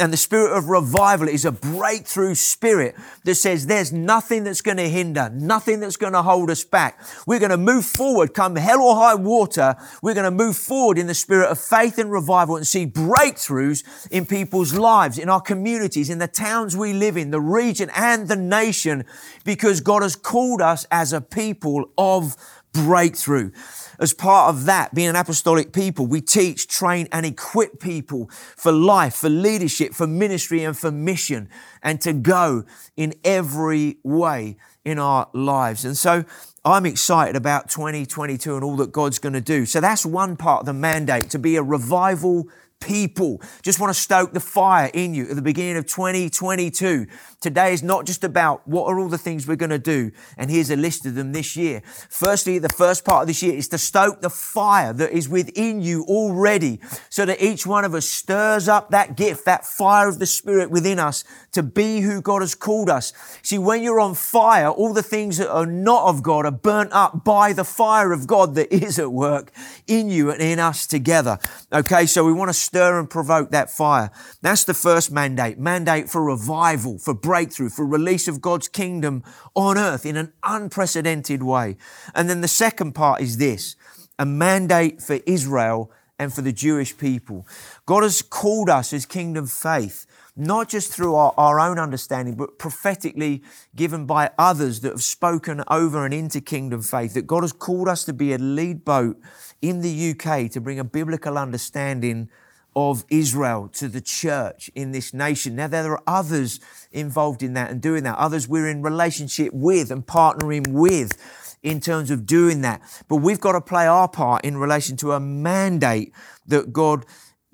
[0.00, 4.78] And the spirit of revival is a breakthrough spirit that says there's nothing that's going
[4.78, 6.98] to hinder, nothing that's going to hold us back.
[7.26, 9.76] We're going to move forward, come hell or high water.
[10.02, 14.08] We're going to move forward in the spirit of faith and revival and see breakthroughs
[14.10, 18.26] in people's lives, in our communities, in the towns we live in, the region and
[18.26, 19.04] the nation,
[19.44, 22.36] because God has called us as a people of
[22.72, 23.50] breakthrough.
[23.98, 28.72] As part of that, being an apostolic people, we teach, train, and equip people for
[28.72, 31.48] life, for leadership, for ministry, and for mission,
[31.82, 32.64] and to go
[32.96, 35.84] in every way in our lives.
[35.84, 36.24] And so
[36.64, 39.66] I'm excited about 2022 and all that God's going to do.
[39.66, 42.48] So that's one part of the mandate to be a revival
[42.80, 43.40] people.
[43.62, 47.06] Just want to stoke the fire in you at the beginning of 2022.
[47.40, 50.50] Today is not just about what are all the things we're going to do, and
[50.50, 51.82] here's a list of them this year.
[52.08, 55.80] Firstly, the first part of this year is to stoke the fire that is within
[55.80, 60.18] you already, so that each one of us stirs up that gift, that fire of
[60.18, 63.12] the Spirit within us to be who God has called us.
[63.42, 66.92] See, when you're on fire, all the things that are not of God are burnt
[66.92, 69.50] up by the fire of God that is at work
[69.86, 71.38] in you and in us together.
[71.72, 74.10] Okay, so we want to stir and provoke that fire.
[74.42, 75.58] That's the first mandate.
[75.58, 79.22] Mandate for revival, for breakthrough, for release of God's kingdom
[79.54, 81.76] on earth in an unprecedented way.
[82.14, 83.76] And then the second part is this
[84.18, 87.46] a mandate for Israel and for the Jewish people.
[87.86, 90.06] God has called us as kingdom faith
[90.40, 93.42] not just through our, our, own understanding, but prophetically
[93.76, 97.88] given by others that have spoken over and into kingdom faith, that God has called
[97.88, 99.20] us to be a lead boat
[99.60, 102.30] in the UK to bring a biblical understanding
[102.74, 105.56] of Israel to the church in this nation.
[105.56, 106.60] Now, there are others
[106.92, 111.16] involved in that and doing that, others we're in relationship with and partnering with
[111.62, 112.80] in terms of doing that.
[113.08, 116.12] But we've got to play our part in relation to a mandate
[116.46, 117.04] that God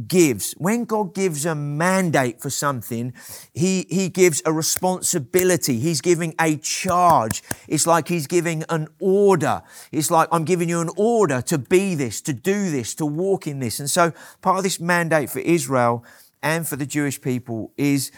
[0.06, 0.52] gives.
[0.58, 3.14] When God gives a mandate for something,
[3.54, 5.78] he, he gives a responsibility.
[5.78, 7.42] He's giving a charge.
[7.66, 9.62] It's like he's giving an order.
[9.92, 13.46] It's like, I'm giving you an order to be this, to do this, to walk
[13.46, 13.80] in this.
[13.80, 16.04] And so part of this mandate for Israel
[16.42, 18.12] and for the Jewish people is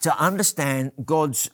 [0.00, 1.50] to understand God's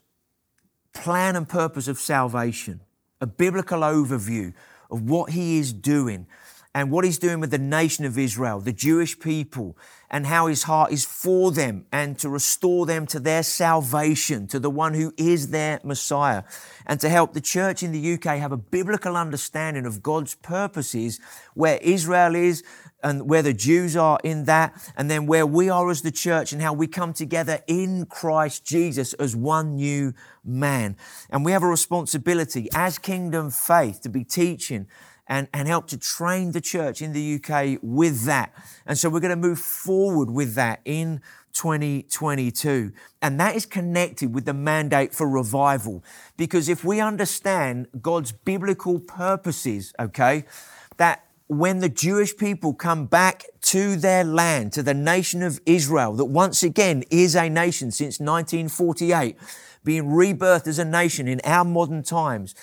[0.93, 2.81] plan and purpose of salvation,
[3.21, 4.55] a biblical overview
[4.91, 6.27] of what he is doing
[6.75, 9.79] and what he's doing with the nation of Israel, the Jewish people,
[10.11, 14.59] and how his heart is for them and to restore them to their salvation, to
[14.59, 16.43] the one who is their Messiah,
[16.85, 21.21] and to help the church in the UK have a biblical understanding of God's purposes,
[21.55, 22.65] where Israel is
[23.05, 26.53] and where the Jews are in that, and then where we are as the church
[26.53, 30.13] and how we come together in Christ Jesus as one new
[30.45, 30.97] man.
[31.31, 34.89] And we have a responsibility as kingdom faith to be teaching
[35.27, 38.53] and, and help to train the church in the UK with that.
[38.87, 41.23] And so we're going to move forward with that in
[41.55, 42.93] 2022.
[43.23, 46.05] And that is connected with the mandate for revival.
[46.37, 50.45] Because if we understand God's biblical purposes, okay,
[50.97, 56.15] that when the Jewish people come back to their land, to the nation of Israel,
[56.15, 59.37] that once again is a nation since 1948,
[59.85, 62.55] being rebirthed as a nation in our modern times,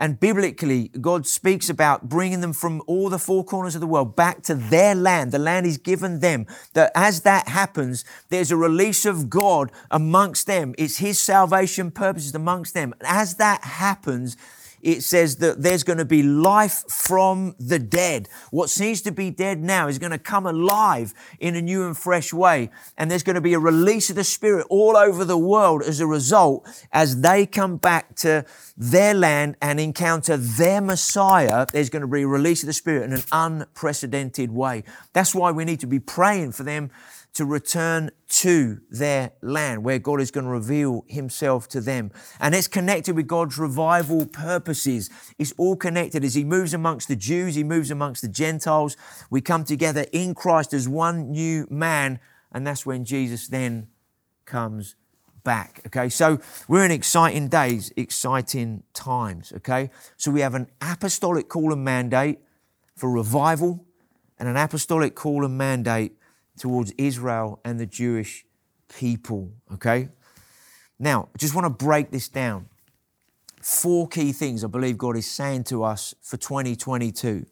[0.00, 4.16] and biblically, God speaks about bringing them from all the four corners of the world
[4.16, 5.30] back to their land.
[5.30, 6.46] The land He's given them.
[6.72, 10.74] That as that happens, there's a release of God amongst them.
[10.78, 12.94] It's His salvation purposes amongst them.
[13.02, 14.38] As that happens,
[14.82, 18.28] it says that there's going to be life from the dead.
[18.50, 21.96] What seems to be dead now is going to come alive in a new and
[21.96, 22.70] fresh way.
[22.96, 26.00] And there's going to be a release of the Spirit all over the world as
[26.00, 28.44] a result as they come back to
[28.76, 31.66] their land and encounter their Messiah.
[31.72, 34.84] There's going to be a release of the Spirit in an unprecedented way.
[35.12, 36.90] That's why we need to be praying for them
[37.34, 42.10] to return to their land where God is going to reveal himself to them.
[42.40, 45.10] And it's connected with God's revival purposes.
[45.38, 48.96] It's all connected as he moves amongst the Jews, he moves amongst the Gentiles.
[49.30, 52.20] We come together in Christ as one new man.
[52.52, 53.88] And that's when Jesus then
[54.44, 54.96] comes
[55.44, 55.80] back.
[55.86, 59.52] Okay, so we're in exciting days, exciting times.
[59.56, 62.40] Okay, so we have an apostolic call and mandate
[62.96, 63.84] for revival
[64.38, 66.12] and an apostolic call and mandate
[66.60, 68.44] towards Israel and the Jewish
[68.88, 69.50] people.
[69.74, 70.10] Okay?
[70.98, 72.66] Now, I just want to break this down.
[73.62, 77.46] Four key things I believe God is saying to us for 2022.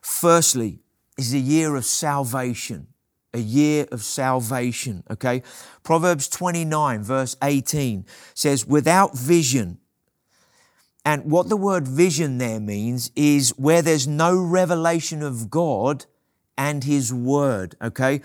[0.00, 0.78] Firstly,
[1.18, 2.86] is a year of salvation.
[3.34, 5.42] A year of salvation, okay?
[5.82, 9.78] Proverbs 29, verse 18 says, without vision,
[11.04, 16.06] and what the word vision there means is where there's no revelation of God,
[16.56, 18.20] and His Word, okay?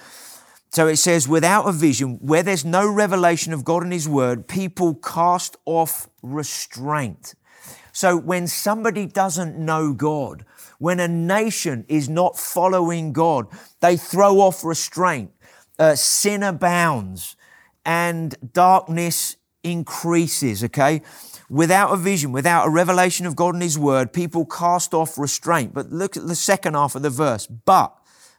[0.69, 4.47] So it says, without a vision, where there's no revelation of God and His Word,
[4.47, 7.33] people cast off restraint.
[7.91, 10.45] So when somebody doesn't know God,
[10.79, 13.47] when a nation is not following God,
[13.81, 15.31] they throw off restraint.
[15.77, 17.35] Uh, sin abounds
[17.85, 21.01] and darkness increases, okay?
[21.49, 25.73] Without a vision, without a revelation of God and His Word, people cast off restraint.
[25.73, 27.45] But look at the second half of the verse.
[27.45, 27.93] But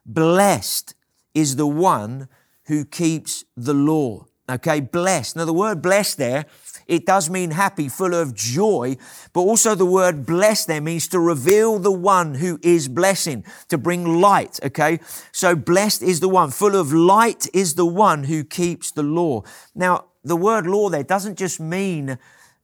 [0.04, 0.94] Blessed
[1.34, 2.28] is the one
[2.64, 4.26] who keeps the law.
[4.50, 5.36] Okay, blessed.
[5.36, 6.46] Now, the word blessed there,
[6.86, 8.96] it does mean happy, full of joy,
[9.32, 13.78] but also the word blessed there means to reveal the one who is blessing, to
[13.78, 14.58] bring light.
[14.62, 14.98] Okay,
[15.30, 19.42] so blessed is the one, full of light is the one who keeps the law.
[19.74, 22.18] Now, the word law there doesn't just mean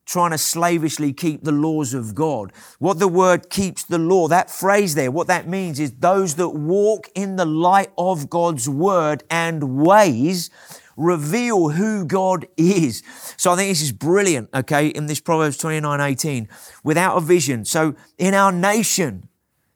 [0.09, 2.51] trying to slavishly keep the laws of God.
[2.79, 6.49] What the word keeps the law, that phrase there, what that means is those that
[6.49, 10.51] walk in the light of God's word and ways
[10.97, 13.03] reveal who God is.
[13.37, 16.49] So I think this is brilliant, okay, in this Proverbs 29 18.
[16.83, 17.67] Without a vision.
[17.67, 19.29] So in our nation,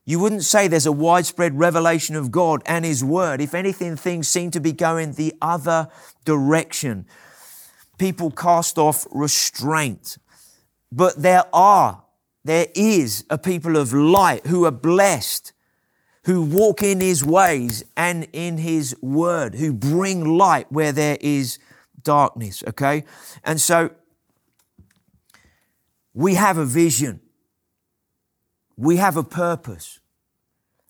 [0.07, 3.41] you wouldn't say there's a widespread revelation of God and His Word.
[3.41, 5.89] If anything, things seem to be going the other
[6.25, 7.07] direction.
[7.99, 10.17] People cast off restraint.
[10.93, 12.05] But there are,
[12.45, 15.55] there is a people of light who are blessed,
[16.25, 21.59] who walk in his ways and in his word, who bring light where there is
[22.03, 23.05] darkness, okay?
[23.43, 23.91] And so
[26.13, 27.21] we have a vision.
[28.77, 29.99] We have a purpose.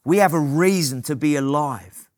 [0.05, 2.09] We have a reason to be alive.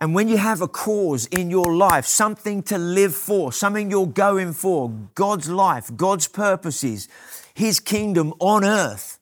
[0.00, 4.06] And when you have a cause in your life, something to live for, something you're
[4.06, 7.06] going for, God's life, God's purposes,
[7.52, 9.18] His kingdom on earth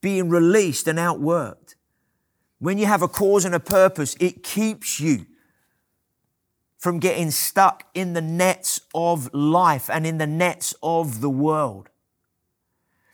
[0.00, 1.74] being released and outworked.
[2.58, 5.26] When you have a cause and a purpose, it keeps you
[6.78, 11.89] from getting stuck in the nets of life and in the nets of the world.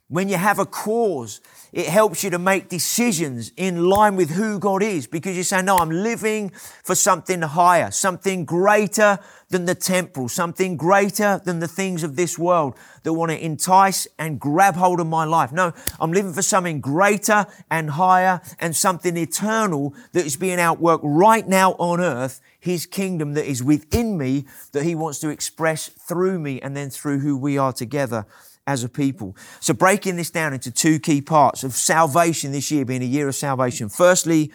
[0.08, 1.40] When you have a cause,
[1.72, 5.62] it helps you to make decisions in line with who God is because you say,
[5.62, 6.50] no, I'm living
[6.84, 12.38] for something higher, something greater than the temporal, something greater than the things of this
[12.38, 15.50] world that want to entice and grab hold of my life.
[15.50, 21.00] No, I'm living for something greater and higher and something eternal that is being outworked
[21.02, 25.88] right now on earth, His kingdom that is within me that He wants to express
[25.88, 28.24] through me and then through who we are together
[28.66, 29.36] as a people.
[29.60, 33.28] So, breaking this down into two key parts of salvation this year being a year
[33.28, 33.88] of salvation.
[33.88, 34.52] Firstly,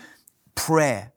[0.55, 1.14] prayer.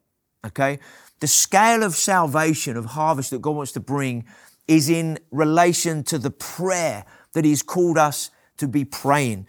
[0.47, 0.79] Okay?
[1.21, 4.25] The scale of salvation, of harvest that God wants to bring
[4.69, 9.47] is in relation to the prayer that He's called us to be praying.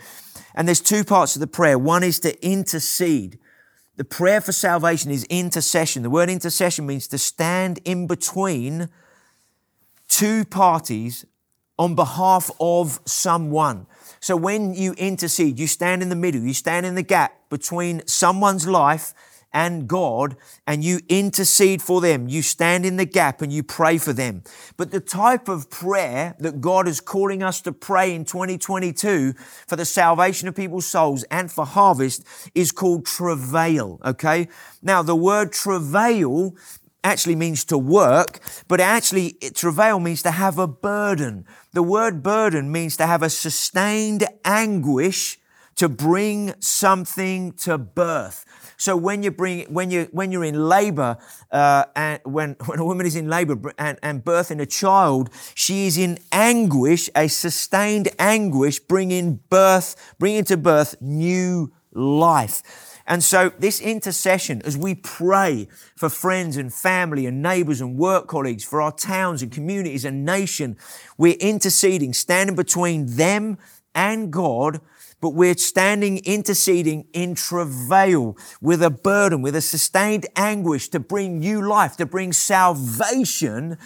[0.56, 1.78] And there's two parts of the prayer.
[1.78, 3.38] One is to intercede.
[3.98, 6.04] The prayer for salvation is intercession.
[6.04, 8.90] The word intercession means to stand in between
[10.08, 11.26] two parties
[11.78, 13.88] on behalf of someone.
[14.20, 18.06] So when you intercede, you stand in the middle, you stand in the gap between
[18.08, 19.14] someone's life
[19.56, 20.36] and God,
[20.68, 22.28] and you intercede for them.
[22.28, 24.44] You stand in the gap and you pray for them.
[24.76, 29.34] But the type of prayer that God is calling us to pray in 2022
[29.66, 34.50] for the salvation of people's souls and for harvest is called travail, okay?
[34.82, 36.58] Now, the word travail
[37.06, 41.46] actually means to work, but actually travail means to have a burden.
[41.72, 45.38] The word burden means to have a sustained anguish
[45.76, 48.46] to bring something to birth.
[48.78, 51.18] So when you bring when you when you're in labour
[51.52, 55.88] uh, and when when a woman is in labour and, and birthing a child, she
[55.88, 62.95] is in anguish, a sustained anguish, bringing birth, bringing to birth new life.
[63.08, 68.28] And so, this intercession, as we pray for friends and family and neighbors and work
[68.28, 70.76] colleagues, for our towns and communities and nation,
[71.18, 73.60] we're interceding, standing between them
[73.94, 74.82] and God,
[75.22, 81.40] but we're standing, interceding in travail with a burden, with a sustained anguish to bring
[81.40, 83.78] new life, to bring salvation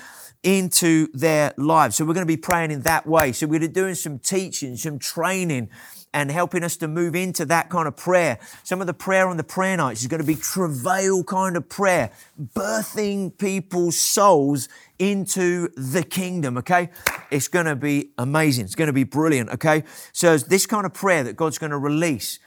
[0.44, 1.98] into their lives.
[1.98, 3.34] So we're going to be praying in that way.
[3.34, 5.70] So we're doing some teaching, some training
[6.14, 8.40] and helping us to move into that kind of prayer.
[8.64, 11.70] Some of the prayer on the prayer nights is going to be travail kind of
[11.70, 12.12] prayer,
[12.56, 16.90] birthing people's souls into the kingdom, okay?
[17.32, 18.66] It's going to be amazing.
[18.66, 19.84] It's going to be brilliant, okay?
[20.12, 22.40] So this kind of prayer that God's going to release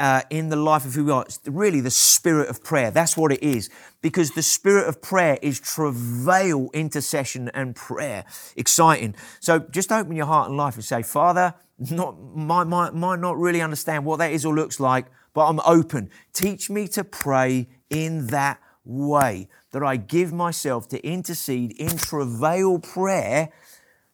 [0.00, 1.22] uh, in the life of who we are.
[1.22, 2.90] It's really the spirit of prayer.
[2.90, 3.68] That's what it is.
[4.00, 8.24] Because the spirit of prayer is travail, intercession, and prayer.
[8.56, 9.14] Exciting.
[9.40, 13.36] So just open your heart and life and say, Father, not might, might, might not
[13.38, 16.08] really understand what that is or looks like, but I'm open.
[16.32, 22.78] Teach me to pray in that way, that I give myself to intercede in travail
[22.78, 23.50] prayer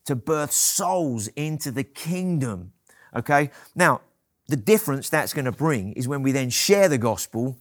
[0.07, 2.73] to birth souls into the kingdom.
[3.15, 3.51] Okay?
[3.75, 4.01] Now,
[4.49, 7.57] the difference that's going to bring is when we then share the gospel,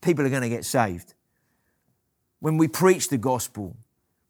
[0.00, 1.14] people are going to get saved.
[2.40, 3.76] When we preach the gospel,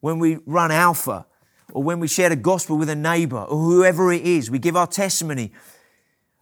[0.00, 1.26] when we run alpha,
[1.72, 4.76] or when we share the gospel with a neighbor or whoever it is, we give
[4.76, 5.52] our testimony.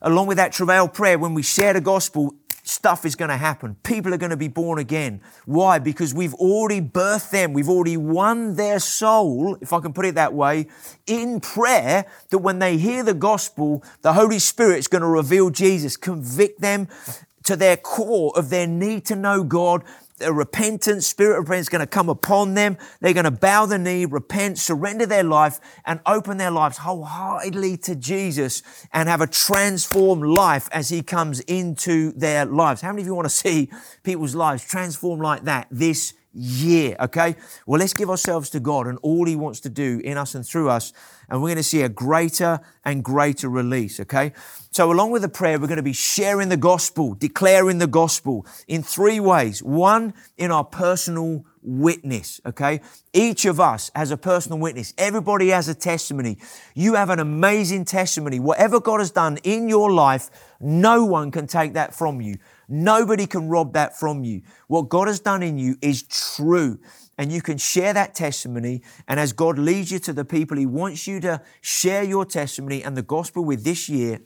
[0.01, 2.35] Along with that travail prayer, when we share the gospel,
[2.69, 3.77] stuff is going to happen.
[3.83, 5.21] People are going to be born again.
[5.47, 5.79] Why?
[5.79, 7.53] Because we've already birthed them.
[7.53, 10.66] We've already won their soul, if I can put it that way,
[11.07, 15.97] in prayer that when they hear the gospel, the Holy Spirit's going to reveal Jesus,
[15.97, 16.89] convict them
[17.45, 19.83] to their core of their need to know God
[20.21, 22.77] a repentance, spirit of repentance is going to come upon them.
[23.01, 27.77] They're going to bow the knee, repent, surrender their life, and open their lives wholeheartedly
[27.79, 28.62] to Jesus
[28.93, 32.81] and have a transformed life as He comes into their lives.
[32.81, 33.71] How many of you want to see
[34.03, 36.97] people's lives transformed like that this year?
[37.01, 37.36] Okay.
[37.66, 40.47] Well, let's give ourselves to God and all He wants to do in us and
[40.47, 40.93] through us.
[41.28, 44.01] And we're going to see a greater and greater release.
[44.01, 44.32] Okay.
[44.70, 48.47] So, along with the prayer, we're going to be sharing the gospel, declaring the gospel
[48.66, 49.62] in three ways.
[49.62, 52.80] One, in our personal witness, okay?
[53.12, 54.95] Each of us has a personal witness.
[54.97, 56.39] Everybody has a testimony.
[56.74, 58.41] You have an amazing testimony.
[58.41, 60.30] Whatever God has done in your life,
[60.61, 62.39] no one can take that from you.
[62.69, 64.43] Nobody can rob that from you.
[64.66, 66.79] What God has done in you is true.
[67.16, 68.83] And you can share that testimony.
[69.09, 72.85] And as God leads you to the people He wants you to share your testimony
[72.85, 74.21] and the gospel with this year,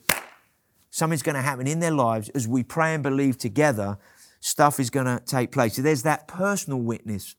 [0.89, 3.97] something's going to happen in their lives as we pray and believe together.
[4.41, 5.77] Stuff is going to take place.
[5.77, 7.35] So there's that personal witness.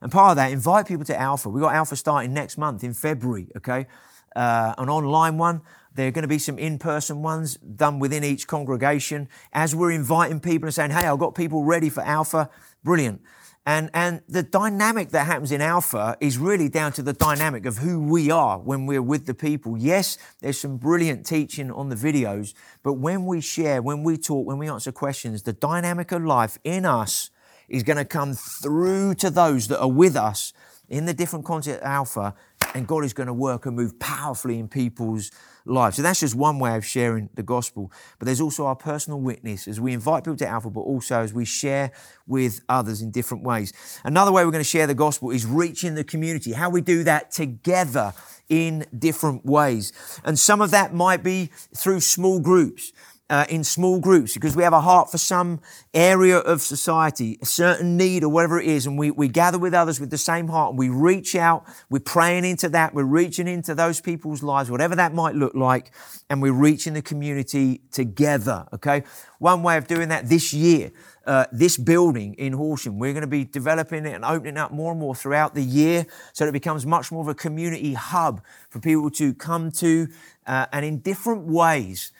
[0.00, 1.48] And part of that, invite people to Alpha.
[1.48, 3.86] We've got Alpha starting next month in February, okay?
[4.34, 5.60] Uh, an online one.
[5.98, 9.28] There are going to be some in person ones done within each congregation.
[9.52, 12.50] As we're inviting people and saying, hey, I've got people ready for Alpha,
[12.84, 13.20] brilliant.
[13.66, 17.78] And, and the dynamic that happens in Alpha is really down to the dynamic of
[17.78, 19.76] who we are when we're with the people.
[19.76, 24.46] Yes, there's some brilliant teaching on the videos, but when we share, when we talk,
[24.46, 27.30] when we answer questions, the dynamic of life in us
[27.68, 30.52] is going to come through to those that are with us
[30.88, 32.34] in the different content of Alpha,
[32.74, 35.30] and God is going to work and move powerfully in people's
[35.64, 35.96] lives.
[35.96, 37.92] So that's just one way of sharing the gospel.
[38.18, 41.32] But there's also our personal witness as we invite people to Alpha, but also as
[41.32, 41.92] we share
[42.26, 43.72] with others in different ways.
[44.04, 47.04] Another way we're going to share the gospel is reaching the community, how we do
[47.04, 48.12] that together
[48.48, 49.92] in different ways.
[50.24, 52.92] And some of that might be through small groups
[53.30, 55.60] uh, in small groups because we have a heart for some
[55.92, 59.74] area of society, a certain need or whatever it is, and we, we gather with
[59.74, 63.46] others with the same heart and we reach out, we're praying into that, we're reaching
[63.46, 65.92] into those people's lives, whatever that might look like,
[66.30, 69.02] and we're reaching the community together, okay?
[69.38, 70.90] One way of doing that this year,
[71.26, 74.92] uh, this building in Horsham, we're going to be developing it and opening up more
[74.92, 78.42] and more throughout the year so that it becomes much more of a community hub
[78.70, 80.08] for people to come to
[80.46, 82.12] uh, and in different ways.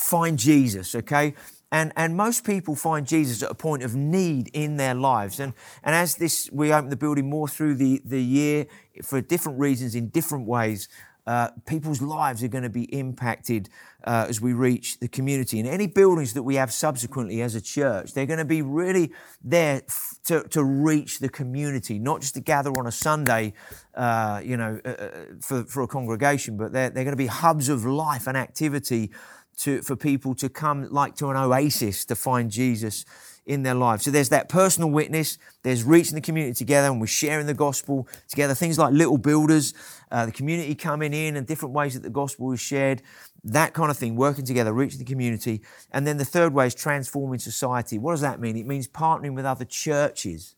[0.00, 1.34] Find Jesus, okay?
[1.70, 5.38] And, and most people find Jesus at a point of need in their lives.
[5.38, 5.52] And,
[5.84, 8.66] and as this, we open the building more through the, the year
[9.02, 10.88] for different reasons, in different ways,
[11.26, 13.68] uh, people's lives are going to be impacted
[14.04, 15.60] uh, as we reach the community.
[15.60, 19.12] And any buildings that we have subsequently as a church, they're going to be really
[19.44, 23.52] there f- to, to reach the community, not just to gather on a Sunday,
[23.94, 27.26] uh, you know, uh, uh, for, for a congregation, but they're, they're going to be
[27.26, 29.10] hubs of life and activity
[29.58, 33.04] to, for people to come like to an oasis to find Jesus
[33.46, 34.04] in their lives.
[34.04, 38.06] So there's that personal witness, there's reaching the community together and we're sharing the gospel
[38.28, 38.54] together.
[38.54, 39.74] Things like little builders,
[40.10, 43.02] uh, the community coming in and different ways that the gospel is shared,
[43.42, 45.62] that kind of thing, working together, reaching the community.
[45.90, 47.98] And then the third way is transforming society.
[47.98, 48.56] What does that mean?
[48.56, 50.54] It means partnering with other churches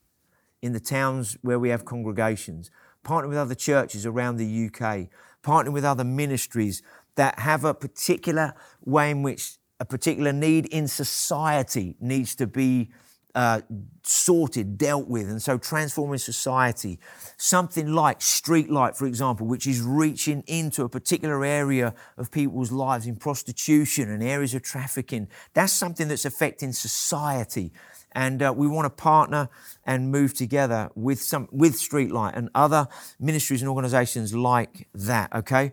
[0.61, 2.69] in the towns where we have congregations,
[3.03, 5.09] partnering with other churches around the UK,
[5.43, 6.81] partnering with other ministries
[7.15, 8.53] that have a particular
[8.83, 12.89] way in which a particular need in society needs to be
[13.35, 13.61] uh,
[14.03, 16.99] sorted, dealt with, and so transforming society.
[17.37, 23.07] Something like Streetlight, for example, which is reaching into a particular area of people's lives
[23.07, 25.27] in prostitution and areas of trafficking.
[25.53, 27.71] That's something that's affecting society.
[28.11, 29.49] And uh, we want to partner
[29.83, 32.87] and move together with some with Streetlight and other
[33.19, 35.33] ministries and organizations like that.
[35.33, 35.71] Okay,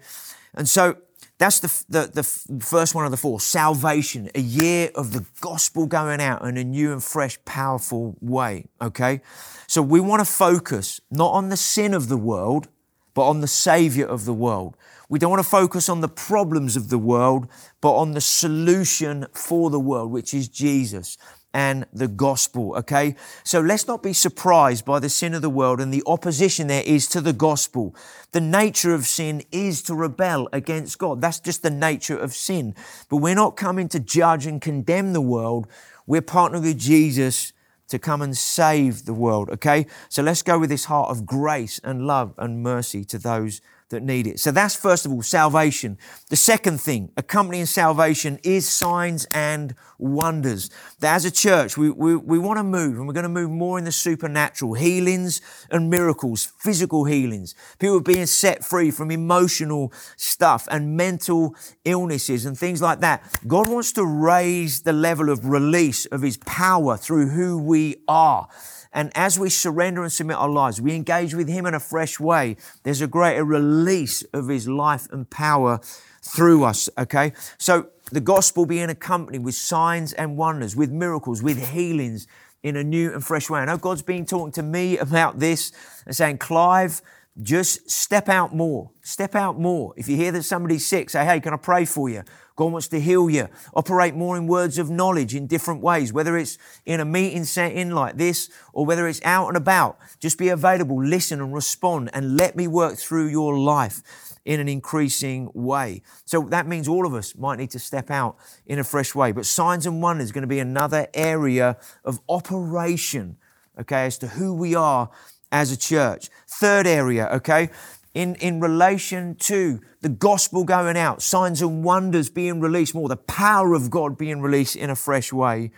[0.54, 0.96] and so
[1.40, 5.86] that's the, the, the first one of the four salvation, a year of the gospel
[5.86, 8.66] going out in a new and fresh, powerful way.
[8.82, 9.22] Okay?
[9.66, 12.68] So we want to focus not on the sin of the world,
[13.14, 14.76] but on the Savior of the world.
[15.08, 17.48] We don't want to focus on the problems of the world,
[17.80, 21.16] but on the solution for the world, which is Jesus
[21.52, 23.16] and the gospel, okay?
[23.44, 26.84] So let's not be surprised by the sin of the world and the opposition there
[26.86, 27.94] is to the gospel.
[28.32, 31.20] The nature of sin is to rebel against God.
[31.20, 32.74] That's just the nature of sin.
[33.08, 35.66] But we're not coming to judge and condemn the world.
[36.06, 37.52] We're partnering with Jesus
[37.88, 39.86] to come and save the world, okay?
[40.08, 43.60] So let's go with this heart of grace and love and mercy to those
[43.90, 44.40] that need it.
[44.40, 45.98] So that's first of all salvation.
[46.28, 50.70] The second thing, accompanying salvation, is signs and wonders.
[51.00, 53.50] That as a church, we, we, we want to move and we're going to move
[53.50, 59.92] more in the supernatural, healings and miracles, physical healings, people being set free from emotional
[60.16, 63.22] stuff and mental illnesses and things like that.
[63.46, 68.48] God wants to raise the level of release of His power through who we are.
[68.92, 72.18] And as we surrender and submit our lives, we engage with Him in a fresh
[72.18, 72.56] way.
[72.82, 75.80] There's a greater release of His life and power
[76.22, 77.32] through us, okay?
[77.58, 82.26] So the gospel being accompanied with signs and wonders, with miracles, with healings
[82.62, 83.60] in a new and fresh way.
[83.60, 85.72] I know God's been talking to me about this
[86.04, 87.00] and saying, Clive,
[87.42, 88.90] just step out more.
[89.02, 89.94] Step out more.
[89.96, 92.22] If you hear that somebody's sick, say, hey, can I pray for you?
[92.56, 93.48] God wants to heal you.
[93.72, 97.90] Operate more in words of knowledge in different ways, whether it's in a meeting setting
[97.90, 99.98] like this or whether it's out and about.
[100.18, 104.02] Just be available, listen and respond, and let me work through your life
[104.44, 106.02] in an increasing way.
[106.24, 109.32] So that means all of us might need to step out in a fresh way.
[109.32, 113.36] But signs and wonders is going to be another area of operation,
[113.78, 115.10] okay, as to who we are
[115.52, 116.28] as a church.
[116.46, 117.70] Third area, okay,
[118.14, 123.16] in, in relation to the gospel going out, signs and wonders being released more, the
[123.16, 125.70] power of God being released in a fresh way,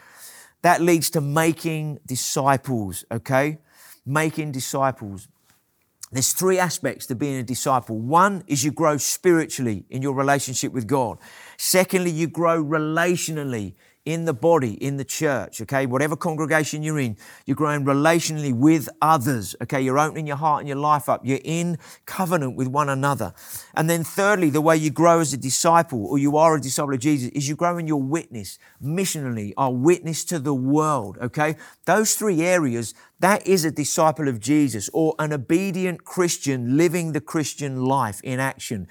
[0.62, 3.58] that leads to making disciples, okay?
[4.06, 5.28] Making disciples.
[6.12, 7.98] There's three aspects to being a disciple.
[7.98, 11.18] One is you grow spiritually in your relationship with God.
[11.56, 13.74] Secondly, you grow relationally
[14.04, 15.86] in the body, in the church, okay?
[15.86, 19.80] Whatever congregation you're in, you're growing relationally with others, okay?
[19.80, 21.20] You're opening your heart and your life up.
[21.24, 23.32] You're in covenant with one another.
[23.74, 26.94] And then thirdly, the way you grow as a disciple or you are a disciple
[26.94, 31.54] of Jesus is you grow in your witness, missionally, our witness to the world, okay?
[31.84, 37.20] Those three areas, that is a disciple of Jesus or an obedient Christian living the
[37.20, 38.88] Christian life in action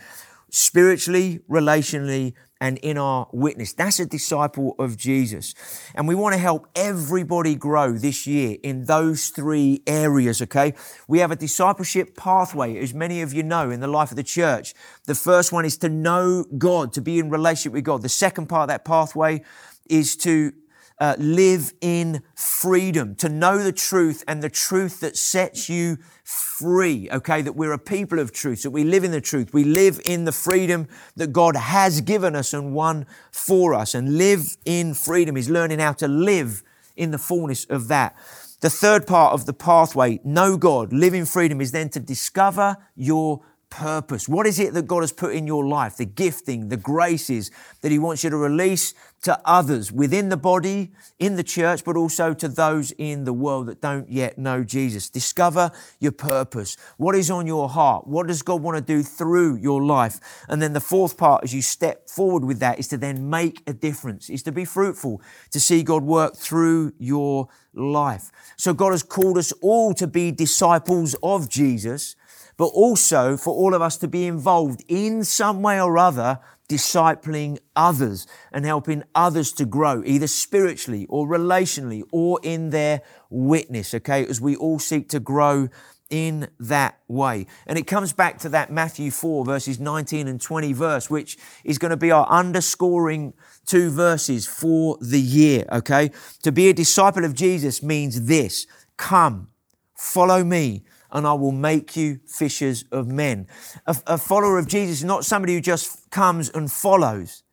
[0.51, 3.73] spiritually, relationally, and in our witness.
[3.73, 5.55] That's a disciple of Jesus.
[5.95, 10.75] And we want to help everybody grow this year in those three areas, okay?
[11.07, 14.23] We have a discipleship pathway, as many of you know, in the life of the
[14.23, 14.75] church.
[15.05, 18.03] The first one is to know God, to be in relationship with God.
[18.03, 19.41] The second part of that pathway
[19.89, 20.53] is to
[21.01, 27.09] uh, live in freedom, to know the truth and the truth that sets you free.
[27.11, 29.51] Okay, that we're a people of truth, that we live in the truth.
[29.51, 33.95] We live in the freedom that God has given us and won for us.
[33.95, 36.61] And live in freedom is learning how to live
[36.95, 38.15] in the fullness of that.
[38.59, 42.77] The third part of the pathway, know God, live in freedom, is then to discover
[42.95, 43.41] your
[43.71, 44.29] purpose?
[44.29, 45.97] What is it that God has put in your life?
[45.97, 47.49] The gifting, the graces
[47.81, 48.93] that He wants you to release
[49.23, 53.67] to others within the body, in the church, but also to those in the world
[53.67, 55.09] that don't yet know Jesus.
[55.09, 56.75] Discover your purpose.
[56.97, 58.07] What is on your heart?
[58.07, 60.19] What does God want to do through your life?
[60.49, 63.61] And then the fourth part, as you step forward with that, is to then make
[63.67, 68.31] a difference, is to be fruitful, to see God work through your life.
[68.57, 72.15] So God has called us all to be disciples of Jesus
[72.61, 76.37] but also for all of us to be involved in some way or other
[76.69, 83.01] discipling others and helping others to grow, either spiritually or relationally or in their
[83.31, 85.69] witness, okay, as we all seek to grow
[86.11, 87.47] in that way.
[87.65, 91.79] And it comes back to that Matthew 4, verses 19 and 20 verse, which is
[91.79, 93.33] going to be our underscoring
[93.65, 96.11] two verses for the year, okay?
[96.43, 99.47] To be a disciple of Jesus means this come,
[99.95, 103.47] follow me, and I will make you fishers of men.
[103.85, 107.43] A, a, follower of Jesus is not somebody who just comes and follows.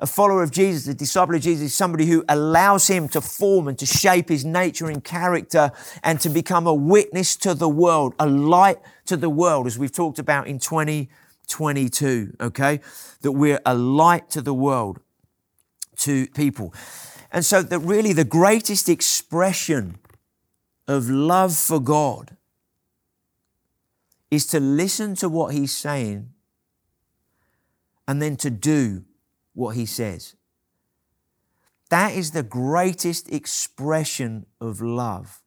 [0.00, 3.68] A follower of Jesus, a disciple of Jesus, is somebody who allows him to form
[3.68, 5.70] and to shape his nature and character
[6.02, 9.92] and to become a witness to the world, a light to the world, as we've
[9.92, 12.80] talked about in 2022, okay?
[13.20, 14.98] That we're a light to the world,
[15.98, 16.74] to people.
[17.30, 19.98] And so that really the greatest expression
[20.88, 22.36] of love for God
[24.32, 26.30] is to listen to what he's saying
[28.08, 29.04] and then to do
[29.52, 30.34] what he says.
[31.90, 35.42] That is the greatest expression of love.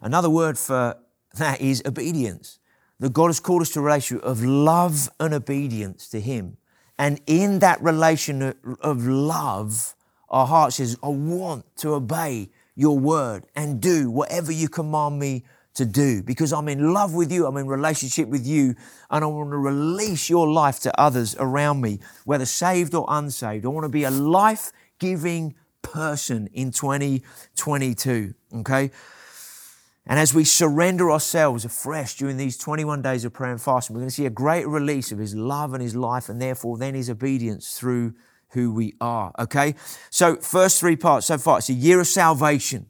[0.00, 0.96] Another word for
[1.34, 2.58] that is obedience.
[2.98, 6.56] That God has called us to a relationship of love and obedience to Him.
[6.98, 9.94] And in that relation of love,
[10.30, 12.48] our heart says, I want to obey
[12.80, 17.30] your word and do whatever you command me to do because I'm in love with
[17.30, 18.74] you, I'm in relationship with you,
[19.10, 23.66] and I want to release your life to others around me, whether saved or unsaved.
[23.66, 28.90] I want to be a life giving person in 2022, okay?
[30.06, 34.00] And as we surrender ourselves afresh during these 21 days of prayer and fasting, we're
[34.00, 36.94] going to see a great release of His love and His life, and therefore then
[36.94, 38.14] His obedience through
[38.52, 39.32] who we are.
[39.38, 39.74] Okay?
[40.10, 42.86] So, first three parts so far it's a year of salvation,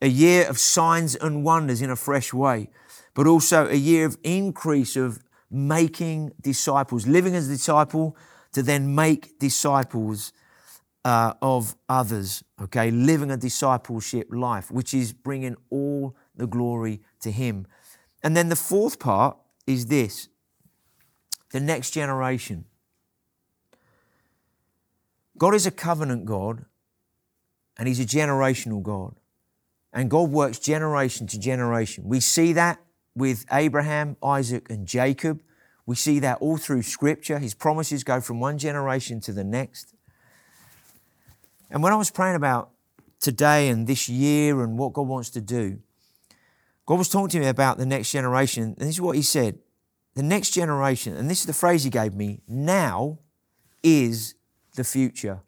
[0.00, 2.68] a year of signs and wonders in a fresh way,
[3.14, 8.16] but also a year of increase of making disciples, living as a disciple
[8.52, 10.32] to then make disciples
[11.04, 12.42] uh, of others.
[12.60, 12.90] Okay?
[12.90, 17.66] Living a discipleship life, which is bringing all the glory to Him.
[18.22, 19.36] And then the fourth part
[19.66, 20.28] is this
[21.50, 22.64] the next generation.
[25.38, 26.64] God is a covenant God
[27.76, 29.14] and He's a generational God.
[29.92, 32.04] And God works generation to generation.
[32.06, 32.80] We see that
[33.14, 35.42] with Abraham, Isaac, and Jacob.
[35.84, 37.38] We see that all through Scripture.
[37.38, 39.94] His promises go from one generation to the next.
[41.70, 42.70] And when I was praying about
[43.20, 45.80] today and this year and what God wants to do,
[46.86, 48.64] God was talking to me about the next generation.
[48.78, 49.58] And this is what He said
[50.14, 53.18] the next generation, and this is the phrase He gave me now
[53.82, 54.34] is
[54.74, 55.40] the future.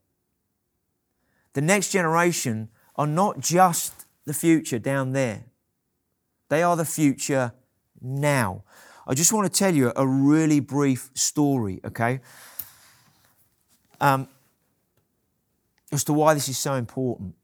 [1.54, 5.44] The next generation are not just the future down there,
[6.48, 7.52] they are the future
[8.00, 8.64] now.
[9.06, 12.20] I just want to tell you a really brief story, okay?
[14.00, 14.28] Um,
[15.92, 17.34] as to why this is so important.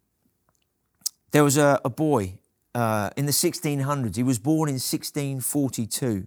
[1.31, 2.39] There was a, a boy
[2.75, 4.17] uh, in the 1600s.
[4.17, 6.27] He was born in 1642.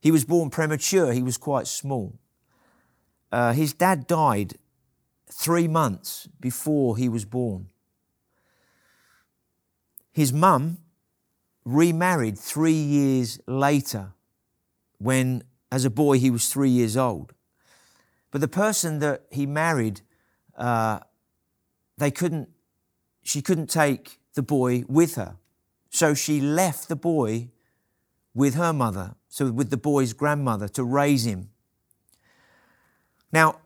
[0.00, 2.18] He was born premature, he was quite small.
[3.32, 4.54] Uh, his dad died
[5.30, 7.68] three months before he was born.
[10.12, 10.78] His mum
[11.64, 14.12] remarried three years later
[14.98, 17.32] when, as a boy, he was three years old.
[18.30, 20.02] But the person that he married,
[20.56, 21.00] uh,
[21.98, 22.48] they couldn't,
[23.22, 25.36] she couldn't take the boy with her.
[25.90, 27.48] So she left the boy
[28.34, 31.50] with her mother, so with the boy's grandmother, to raise him.
[33.32, 33.60] Now,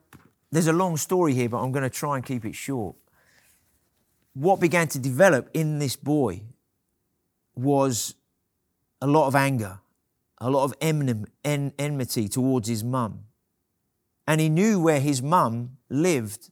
[0.51, 2.97] there's a long story here, but I'm going to try and keep it short.
[4.35, 6.43] What began to develop in this boy
[7.55, 8.15] was
[9.01, 9.81] a lot of anger,
[10.39, 13.25] a lot of enmity towards his mum.
[14.27, 16.51] And he knew where his mum lived.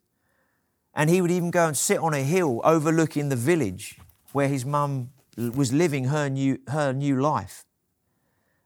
[0.94, 3.98] And he would even go and sit on a hill overlooking the village
[4.32, 7.64] where his mum was living her new, her new life.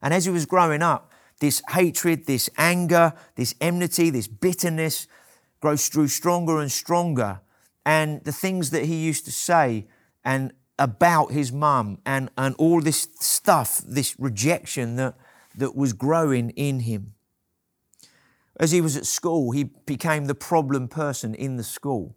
[0.02, 5.06] And as he was growing up, this hatred, this anger, this enmity, this bitterness
[5.60, 7.40] grows grew stronger and stronger.
[7.84, 9.86] And the things that he used to say
[10.24, 15.14] and about his mum and, and all this stuff, this rejection that,
[15.56, 17.14] that was growing in him.
[18.58, 22.16] As he was at school, he became the problem person in the school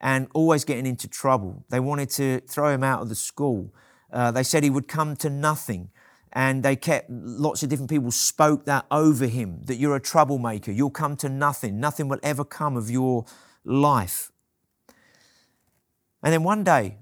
[0.00, 1.64] and always getting into trouble.
[1.68, 3.74] They wanted to throw him out of the school.
[4.12, 5.90] Uh, they said he would come to nothing.
[6.36, 10.70] And they kept, lots of different people spoke that over him that you're a troublemaker,
[10.70, 13.24] you'll come to nothing, nothing will ever come of your
[13.64, 14.30] life.
[16.22, 16.98] And then one day,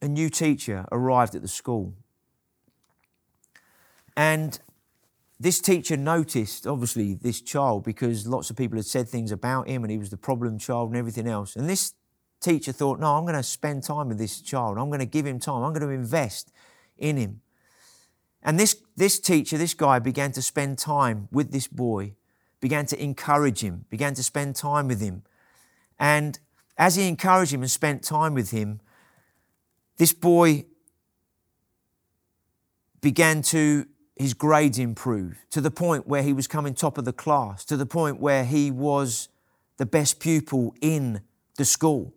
[0.00, 1.92] a new teacher arrived at the school.
[4.16, 4.58] And
[5.38, 9.84] this teacher noticed, obviously, this child because lots of people had said things about him
[9.84, 11.54] and he was the problem child and everything else.
[11.54, 11.92] And this
[12.40, 14.78] teacher thought, no, I'm going to spend time with this child.
[14.78, 15.62] I'm going to give him time.
[15.64, 16.50] I'm going to invest
[16.96, 17.42] in him.
[18.42, 22.14] And this, this teacher, this guy, began to spend time with this boy,
[22.60, 25.22] began to encourage him, began to spend time with him.
[25.98, 26.38] And
[26.78, 28.80] as he encouraged him and spent time with him,
[29.98, 30.64] this boy
[33.02, 33.86] began to,
[34.16, 37.76] his grades improve to the point where he was coming top of the class, to
[37.76, 39.28] the point where he was
[39.76, 41.20] the best pupil in
[41.56, 42.14] the school.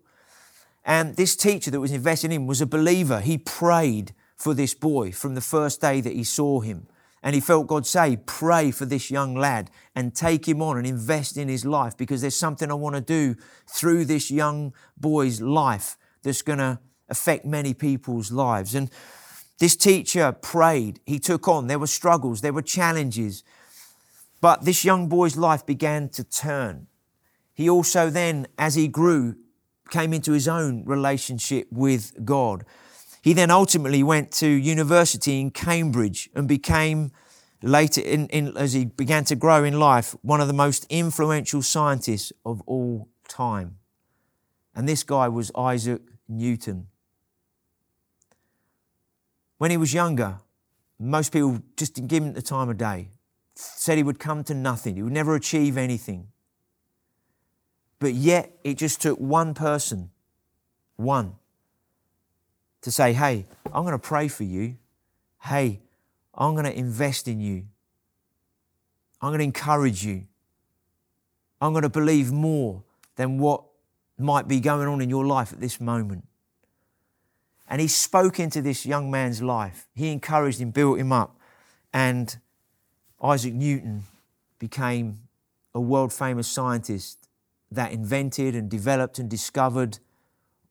[0.86, 3.20] And this teacher that was investing in him was a believer.
[3.22, 6.88] He prayed for this boy from the first day that he saw him.
[7.22, 10.86] And he felt God say, Pray for this young lad and take him on and
[10.86, 13.36] invest in his life because there's something I want to do
[13.68, 18.76] through this young boy's life that's going to affect many people's lives.
[18.76, 18.90] And
[19.60, 23.44] this teacher prayed, he took on, there were struggles, there were challenges.
[24.42, 26.88] But this young boy's life began to turn.
[27.54, 29.36] He also then, as he grew,
[29.90, 32.66] came into his own relationship with God.
[33.24, 37.14] He then ultimately went to university in Cambridge and became
[37.62, 41.62] later in, in, as he began to grow in life one of the most influential
[41.62, 43.78] scientists of all time.
[44.76, 46.88] And this guy was Isaac Newton.
[49.58, 50.40] When he was younger,
[51.00, 53.08] most people just didn't give him the time of day.
[53.56, 56.28] Said he would come to nothing, he would never achieve anything.
[58.00, 60.10] But yet, it just took one person,
[60.98, 61.36] one,
[62.84, 64.78] to say, hey, I'm going to pray for you.
[65.42, 65.82] Hey,
[66.36, 67.66] I'm going to invest in you.
[69.22, 70.26] I'm going to encourage you.
[71.62, 72.84] I'm going to believe more
[73.16, 73.64] than what
[74.18, 76.28] might be going on in your life at this moment.
[77.70, 79.88] And he spoke into this young man's life.
[79.96, 81.40] He encouraged him, built him up.
[81.94, 82.36] And
[83.22, 84.04] Isaac Newton
[84.60, 85.20] became
[85.74, 87.30] a world famous scientist
[87.72, 90.00] that invented and developed and discovered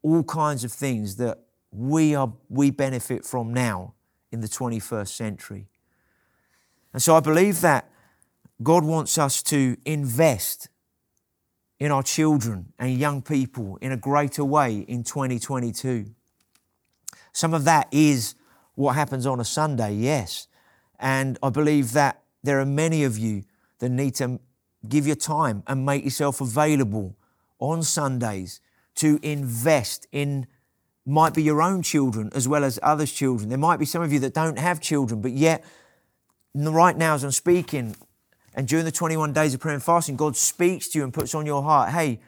[0.02, 1.38] all kinds of things that
[1.72, 3.94] we, are, we benefit from now
[4.30, 5.66] in the 21st century.
[6.92, 7.90] And so I believe that
[8.62, 10.68] God wants us to invest
[11.80, 16.06] in our children and young people in a greater way in 2022.
[17.32, 18.34] Some of that is
[18.74, 20.46] what happens on a Sunday, yes.
[21.00, 23.44] And I believe that there are many of you
[23.78, 24.38] that need to
[24.88, 27.16] give your time and make yourself available
[27.58, 28.60] on Sundays
[28.96, 30.46] to invest in
[31.04, 33.48] might be your own children as well as others' children.
[33.48, 35.64] There might be some of you that don't have children, but yet
[36.54, 37.96] right now as I'm speaking
[38.54, 41.34] and during the 21 days of prayer and fasting, God speaks to you and puts
[41.34, 42.20] on your heart, hey,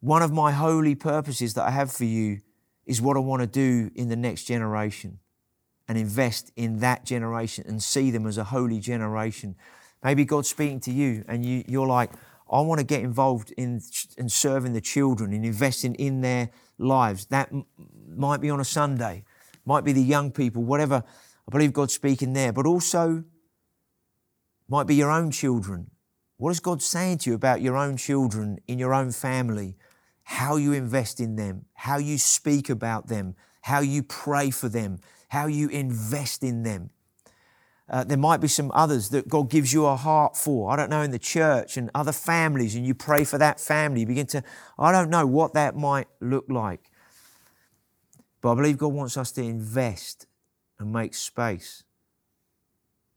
[0.00, 2.40] one of my holy purposes that I have for you
[2.84, 5.20] is what I want to do in the next generation
[5.88, 9.54] and invest in that generation and see them as a holy generation.
[10.02, 12.10] Maybe God's speaking to you and you, you're like,
[12.50, 13.80] I want to get involved in,
[14.18, 17.26] in serving the children and investing in their lives.
[17.26, 17.66] That m-
[18.16, 19.24] might be on a Sunday,
[19.64, 21.02] might be the young people, whatever.
[21.46, 23.24] I believe God's speaking there, but also
[24.68, 25.90] might be your own children.
[26.36, 29.76] What is God saying to you about your own children in your own family?
[30.24, 34.98] How you invest in them, how you speak about them, how you pray for them,
[35.28, 36.90] how you invest in them.
[37.88, 40.72] Uh, there might be some others that God gives you a heart for.
[40.72, 44.00] I don't know, in the church and other families, and you pray for that family.
[44.00, 44.42] You begin to,
[44.78, 46.90] I don't know what that might look like.
[48.40, 50.26] But I believe God wants us to invest
[50.78, 51.84] and make space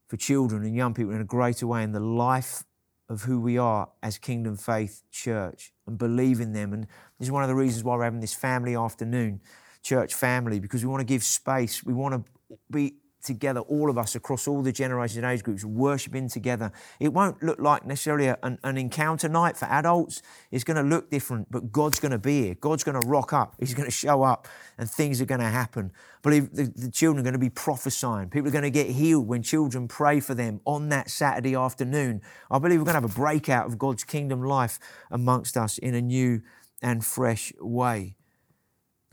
[0.07, 2.63] for children and young people in a greater way in the life
[3.09, 6.73] of who we are as Kingdom Faith Church and believe in them.
[6.73, 6.83] And
[7.19, 9.41] this is one of the reasons why we're having this family afternoon,
[9.81, 11.83] church family, because we want to give space.
[11.83, 12.95] We want to be
[13.27, 16.71] together, all of us across all the generations and age groups, worshiping together.
[16.99, 20.23] It won't look like necessarily an, an encounter night for adults.
[20.49, 22.55] It's going to look different, but God's going to be here.
[22.55, 23.55] God's going to rock up.
[23.59, 24.47] He's going to show up,
[24.77, 25.91] and things are going to happen.
[25.95, 28.29] I believe the, the children are going to be prophesying.
[28.29, 32.21] People are going to get healed when children pray for them on that Saturday afternoon.
[32.49, 34.79] I believe we're going to have a breakout of God's kingdom life
[35.11, 36.41] amongst us in a new
[36.81, 38.15] and fresh way.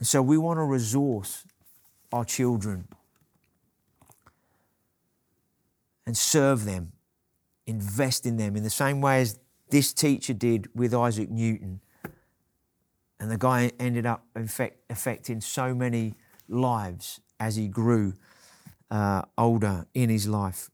[0.01, 1.45] So we want to resource
[2.11, 2.87] our children
[6.05, 6.93] and serve them,
[7.65, 9.39] invest in them in the same way as
[9.69, 11.81] this teacher did with Isaac Newton.
[13.19, 16.15] And the guy ended up effect, affecting so many
[16.47, 18.13] lives as he grew
[18.91, 20.69] uh, older in his life.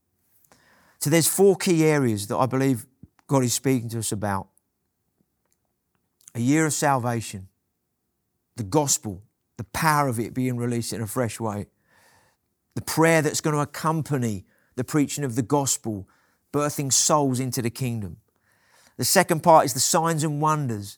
[0.99, 2.85] So there's four key areas that I believe
[3.27, 4.47] God is speaking to us about.
[6.35, 7.47] A year of salvation,
[8.55, 9.21] the gospel,
[9.57, 11.67] the power of it being released in a fresh way,
[12.75, 14.45] the prayer that's going to accompany
[14.75, 16.07] the preaching of the gospel,
[16.53, 18.17] birthing souls into the kingdom.
[18.97, 20.97] The second part is the signs and wonders,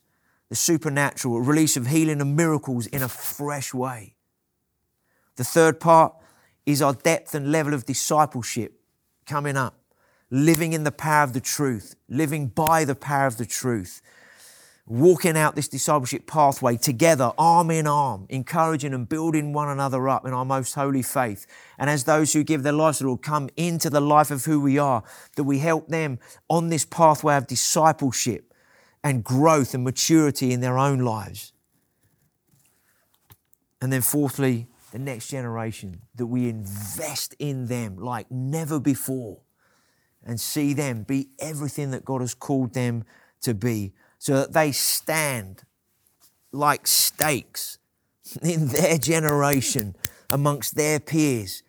[0.50, 4.16] the supernatural, release of healing and miracles in a fresh way.
[5.36, 6.14] The third part
[6.66, 8.80] is our depth and level of discipleship
[9.26, 9.76] coming up,
[10.30, 14.02] living in the power of the truth, living by the power of the truth,
[14.86, 20.26] walking out this discipleship pathway together, arm in arm, encouraging and building one another up
[20.26, 21.48] in our most holy faith.
[21.78, 24.46] And as those who give their lives to the Lord come into the life of
[24.46, 25.04] who we are,
[25.36, 26.20] that we help them
[26.50, 28.54] on this pathway of discipleship
[29.04, 31.54] and growth and maturity in their own lives.
[33.82, 39.42] And then, fourthly, the next generation, that we invest in them like never before
[40.26, 43.04] and see them be everything that God has called them
[43.42, 43.94] to be
[44.24, 45.64] so that they stand
[46.54, 47.78] like stakes
[48.42, 49.98] in their generation
[50.32, 51.62] amongst their peers,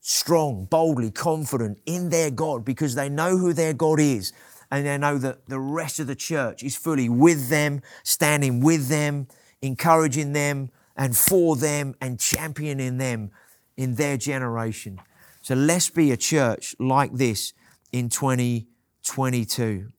[0.00, 4.32] strong, boldly, confident in their God because they know who their God is
[4.72, 8.88] and they know that the rest of the church is fully with them, standing with
[8.88, 9.28] them,
[9.62, 13.30] encouraging them and for them and championing them
[13.76, 15.00] in their generation.
[15.42, 17.52] So let's be a church like this
[17.92, 19.92] in 2022.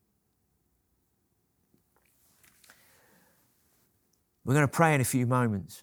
[4.52, 5.82] We're going to pray in a few moments.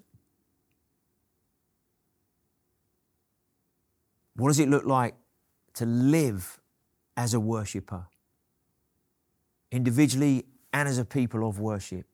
[4.36, 5.14] What does it look like
[5.76, 6.60] to live
[7.16, 8.08] as a worshiper,
[9.72, 10.44] individually
[10.74, 12.04] and as a people of worship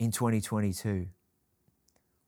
[0.00, 1.06] in 2022?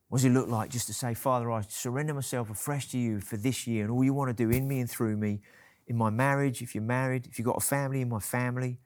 [0.08, 3.18] What does it look like just to say, Father, I surrender myself afresh to you
[3.18, 5.40] for this year and all you want to do in me and through me,
[5.88, 8.78] in my marriage, if you're married, if you've got a family, in my family,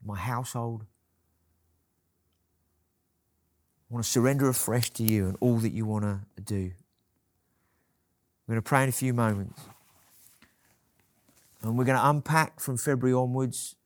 [0.00, 0.86] in my household.
[3.88, 6.72] I want to surrender afresh to you and all that you want to do.
[8.46, 9.60] We're going to pray in a few moments.
[11.62, 13.76] And we're going to unpack from February onwards.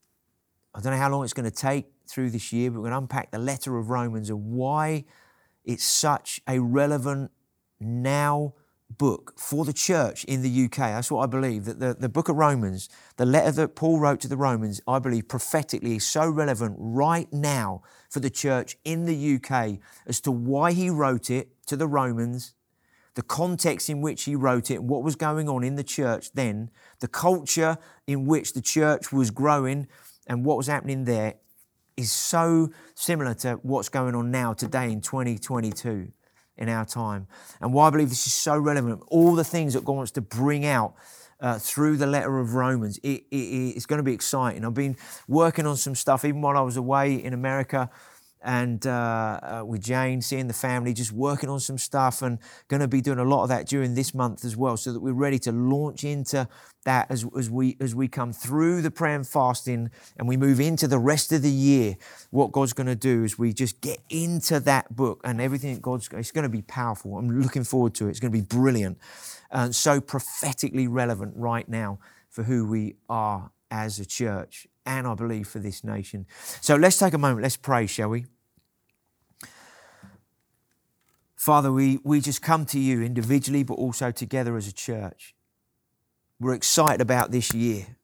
[0.75, 2.93] I don't know how long it's going to take through this year, but we're going
[2.93, 5.05] to unpack the letter of Romans and why
[5.65, 7.31] it's such a relevant
[7.79, 8.55] now
[8.99, 10.77] book for the church in the UK.
[10.77, 11.65] That's what I believe.
[11.65, 14.99] That the, the book of Romans, the letter that Paul wrote to the Romans, I
[14.99, 20.31] believe prophetically is so relevant right now for the church in the UK as to
[20.31, 22.55] why he wrote it to the Romans,
[23.15, 26.71] the context in which he wrote it, what was going on in the church then,
[27.01, 29.87] the culture in which the church was growing,
[30.27, 31.35] and what was happening there
[31.97, 36.13] is so similar to what's going on now today in 2022
[36.61, 37.27] in our time.
[37.61, 40.21] And why I believe this is so relevant, all the things that God wants to
[40.21, 40.95] bring out
[41.41, 44.65] uh, through the letter of Romans, it, it, it's going to be exciting.
[44.65, 44.97] I've been
[45.27, 47.91] working on some stuff even while I was away in America
[48.43, 52.39] and uh, uh, with Jane, seeing the family, just working on some stuff, and
[52.69, 55.01] going to be doing a lot of that during this month as well, so that
[55.01, 56.49] we're ready to launch into
[56.85, 60.61] that as, as we as we come through the prayer and fasting, and we move
[60.61, 61.97] into the rest of the year.
[62.31, 66.09] What God's going to do is we just get into that book and everything God's.
[66.13, 67.19] It's going to be powerful.
[67.19, 68.11] I'm looking forward to it.
[68.11, 68.99] It's going to be brilliant,
[69.51, 71.99] and so prophetically relevant right now
[72.31, 76.27] for who we are as a church and I believe for this nation.
[76.61, 78.27] So let's take a moment, let's pray, shall we?
[81.37, 85.35] Father, we, we just come to you individually, but also together as a church.
[86.39, 87.97] We're excited about this year,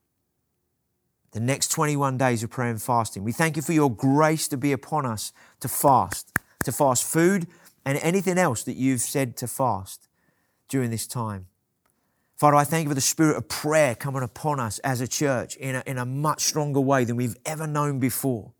[1.32, 3.24] the next 21 days of prayer and fasting.
[3.24, 7.46] We thank you for your grace to be upon us to fast, to fast food
[7.84, 10.08] and anything else that you've said to fast
[10.68, 11.46] during this time.
[12.36, 15.56] Father, I thank you for the spirit of prayer coming upon us as a church
[15.56, 18.52] in a, in a much stronger way than we've ever known before.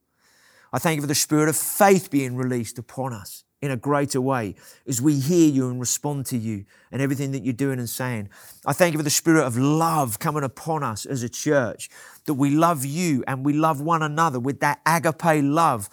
[0.73, 4.19] I thank you for the spirit of faith being released upon us in a greater
[4.19, 4.55] way
[4.87, 8.31] as we hear you and respond to you and everything that you're doing and saying.
[8.65, 11.91] I thank you for the spirit of love coming upon us as a church,
[12.25, 15.91] that we love you and we love one another with that agape love,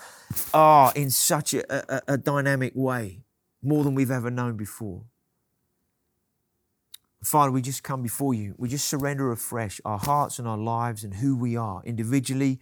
[0.53, 3.25] ah, oh, in such a, a, a dynamic way,
[3.61, 5.03] more than we've ever known before.
[7.25, 8.53] Father, we just come before you.
[8.57, 12.59] We just surrender afresh our hearts and our lives and who we are, individually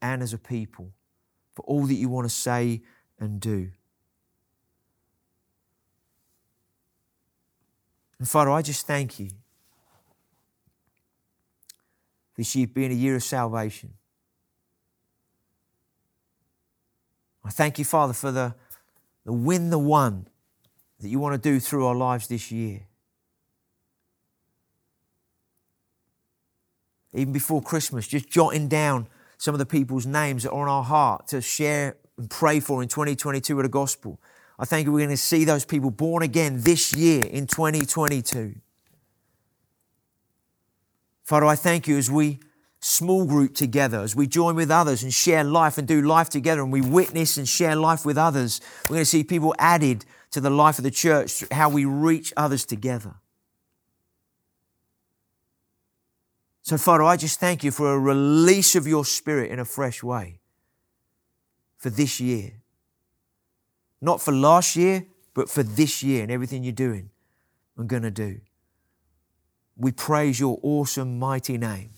[0.00, 0.92] and as a people,
[1.54, 2.82] for all that you want to say
[3.18, 3.70] and do.
[8.18, 9.30] And Father, I just thank you
[12.36, 13.94] this year being a year of salvation.
[17.44, 18.54] I thank you, Father, for the,
[19.24, 20.28] the win the one
[21.00, 22.82] that you want to do through our lives this year.
[27.14, 29.06] Even before Christmas, just jotting down
[29.38, 32.82] some of the people's names that are on our heart to share and pray for
[32.82, 34.20] in 2022 with the gospel.
[34.58, 38.54] I think we're going to see those people born again this year in 2022.
[41.24, 42.38] Father, I thank you as we
[42.80, 46.62] small group together, as we join with others and share life and do life together
[46.62, 48.60] and we witness and share life with others.
[48.84, 52.32] We're going to see people added to the life of the church, how we reach
[52.36, 53.14] others together.
[56.62, 60.02] So, Father, I just thank you for a release of your spirit in a fresh
[60.02, 60.38] way
[61.76, 62.62] for this year.
[64.00, 67.10] Not for last year, but for this year and everything you're doing
[67.76, 68.40] and going to do.
[69.76, 71.90] We praise your awesome, mighty name.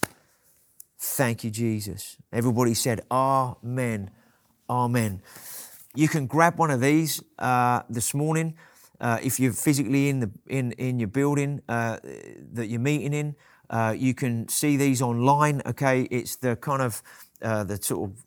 [0.98, 2.16] Thank you, Jesus.
[2.32, 4.10] Everybody said, Amen.
[4.70, 5.20] Amen.
[5.94, 8.56] You can grab one of these uh, this morning
[8.98, 11.98] uh, if you're physically in, the, in, in your building uh,
[12.52, 13.36] that you're meeting in.
[13.70, 15.62] Uh, you can see these online.
[15.66, 17.02] Okay, it's the kind of
[17.42, 18.24] uh, the sort of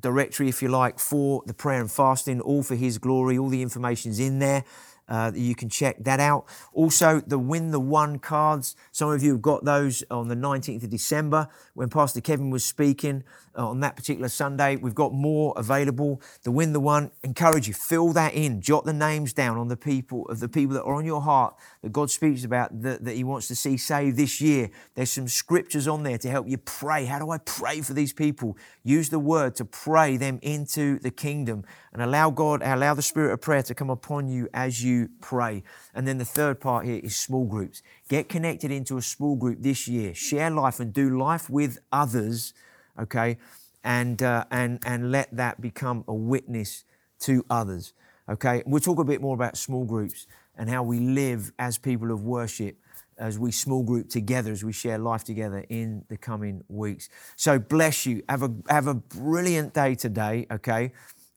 [0.00, 3.38] directory, if you like, for the prayer and fasting, all for His glory.
[3.38, 4.64] All the information's in there.
[5.08, 6.46] Uh, you can check that out.
[6.72, 8.74] Also, the Win the One cards.
[8.92, 12.64] Some of you have got those on the 19th of December when Pastor Kevin was
[12.64, 13.22] speaking
[13.56, 14.76] uh, on that particular Sunday.
[14.76, 16.20] We've got more available.
[16.42, 17.10] The Win the One.
[17.22, 18.60] Encourage you, fill that in.
[18.60, 21.54] Jot the names down on the people of the people that are on your heart
[21.82, 24.70] that God speaks about that, that He wants to see saved this year.
[24.94, 27.04] There's some scriptures on there to help you pray.
[27.04, 28.56] How do I pray for these people?
[28.82, 33.32] Use the word to pray them into the kingdom and allow God, allow the spirit
[33.32, 35.62] of prayer to come upon you as you pray.
[35.94, 37.82] And then the third part here is small groups.
[38.08, 40.14] Get connected into a small group this year.
[40.14, 42.54] Share life and do life with others,
[42.98, 43.38] okay?
[43.84, 46.84] And, uh, and, and let that become a witness
[47.20, 47.92] to others.
[48.28, 50.26] Okay, we'll talk a bit more about small groups
[50.58, 52.76] and how we live as people of worship
[53.18, 57.08] as we small group together, as we share life together in the coming weeks.
[57.36, 58.22] So bless you.
[58.28, 60.46] Have a have a brilliant day today.
[60.50, 60.92] Okay.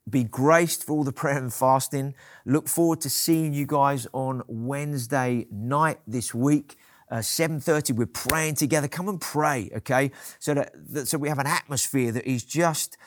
[0.10, 2.16] Be graced for all the prayer and fasting.
[2.45, 6.78] Look forward to seeing you guys on Wednesday night this week.
[7.12, 8.88] Uh, 7.30 we're praying together.
[8.88, 10.12] Come and pray okay?
[10.38, 12.97] So that, that, so we have an atmosphere that is just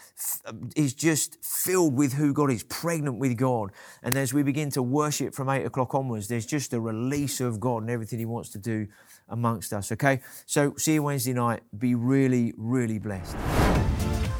[0.74, 3.70] is just filled with who god is pregnant with god.
[4.02, 7.60] And as we begin to worship from 8 o'clock onwards there's just a release of
[7.60, 8.88] god and everything he wants to do
[9.28, 10.20] amongst us okay?
[10.46, 11.62] So see you wednesday night.
[11.78, 13.36] Be really really blessed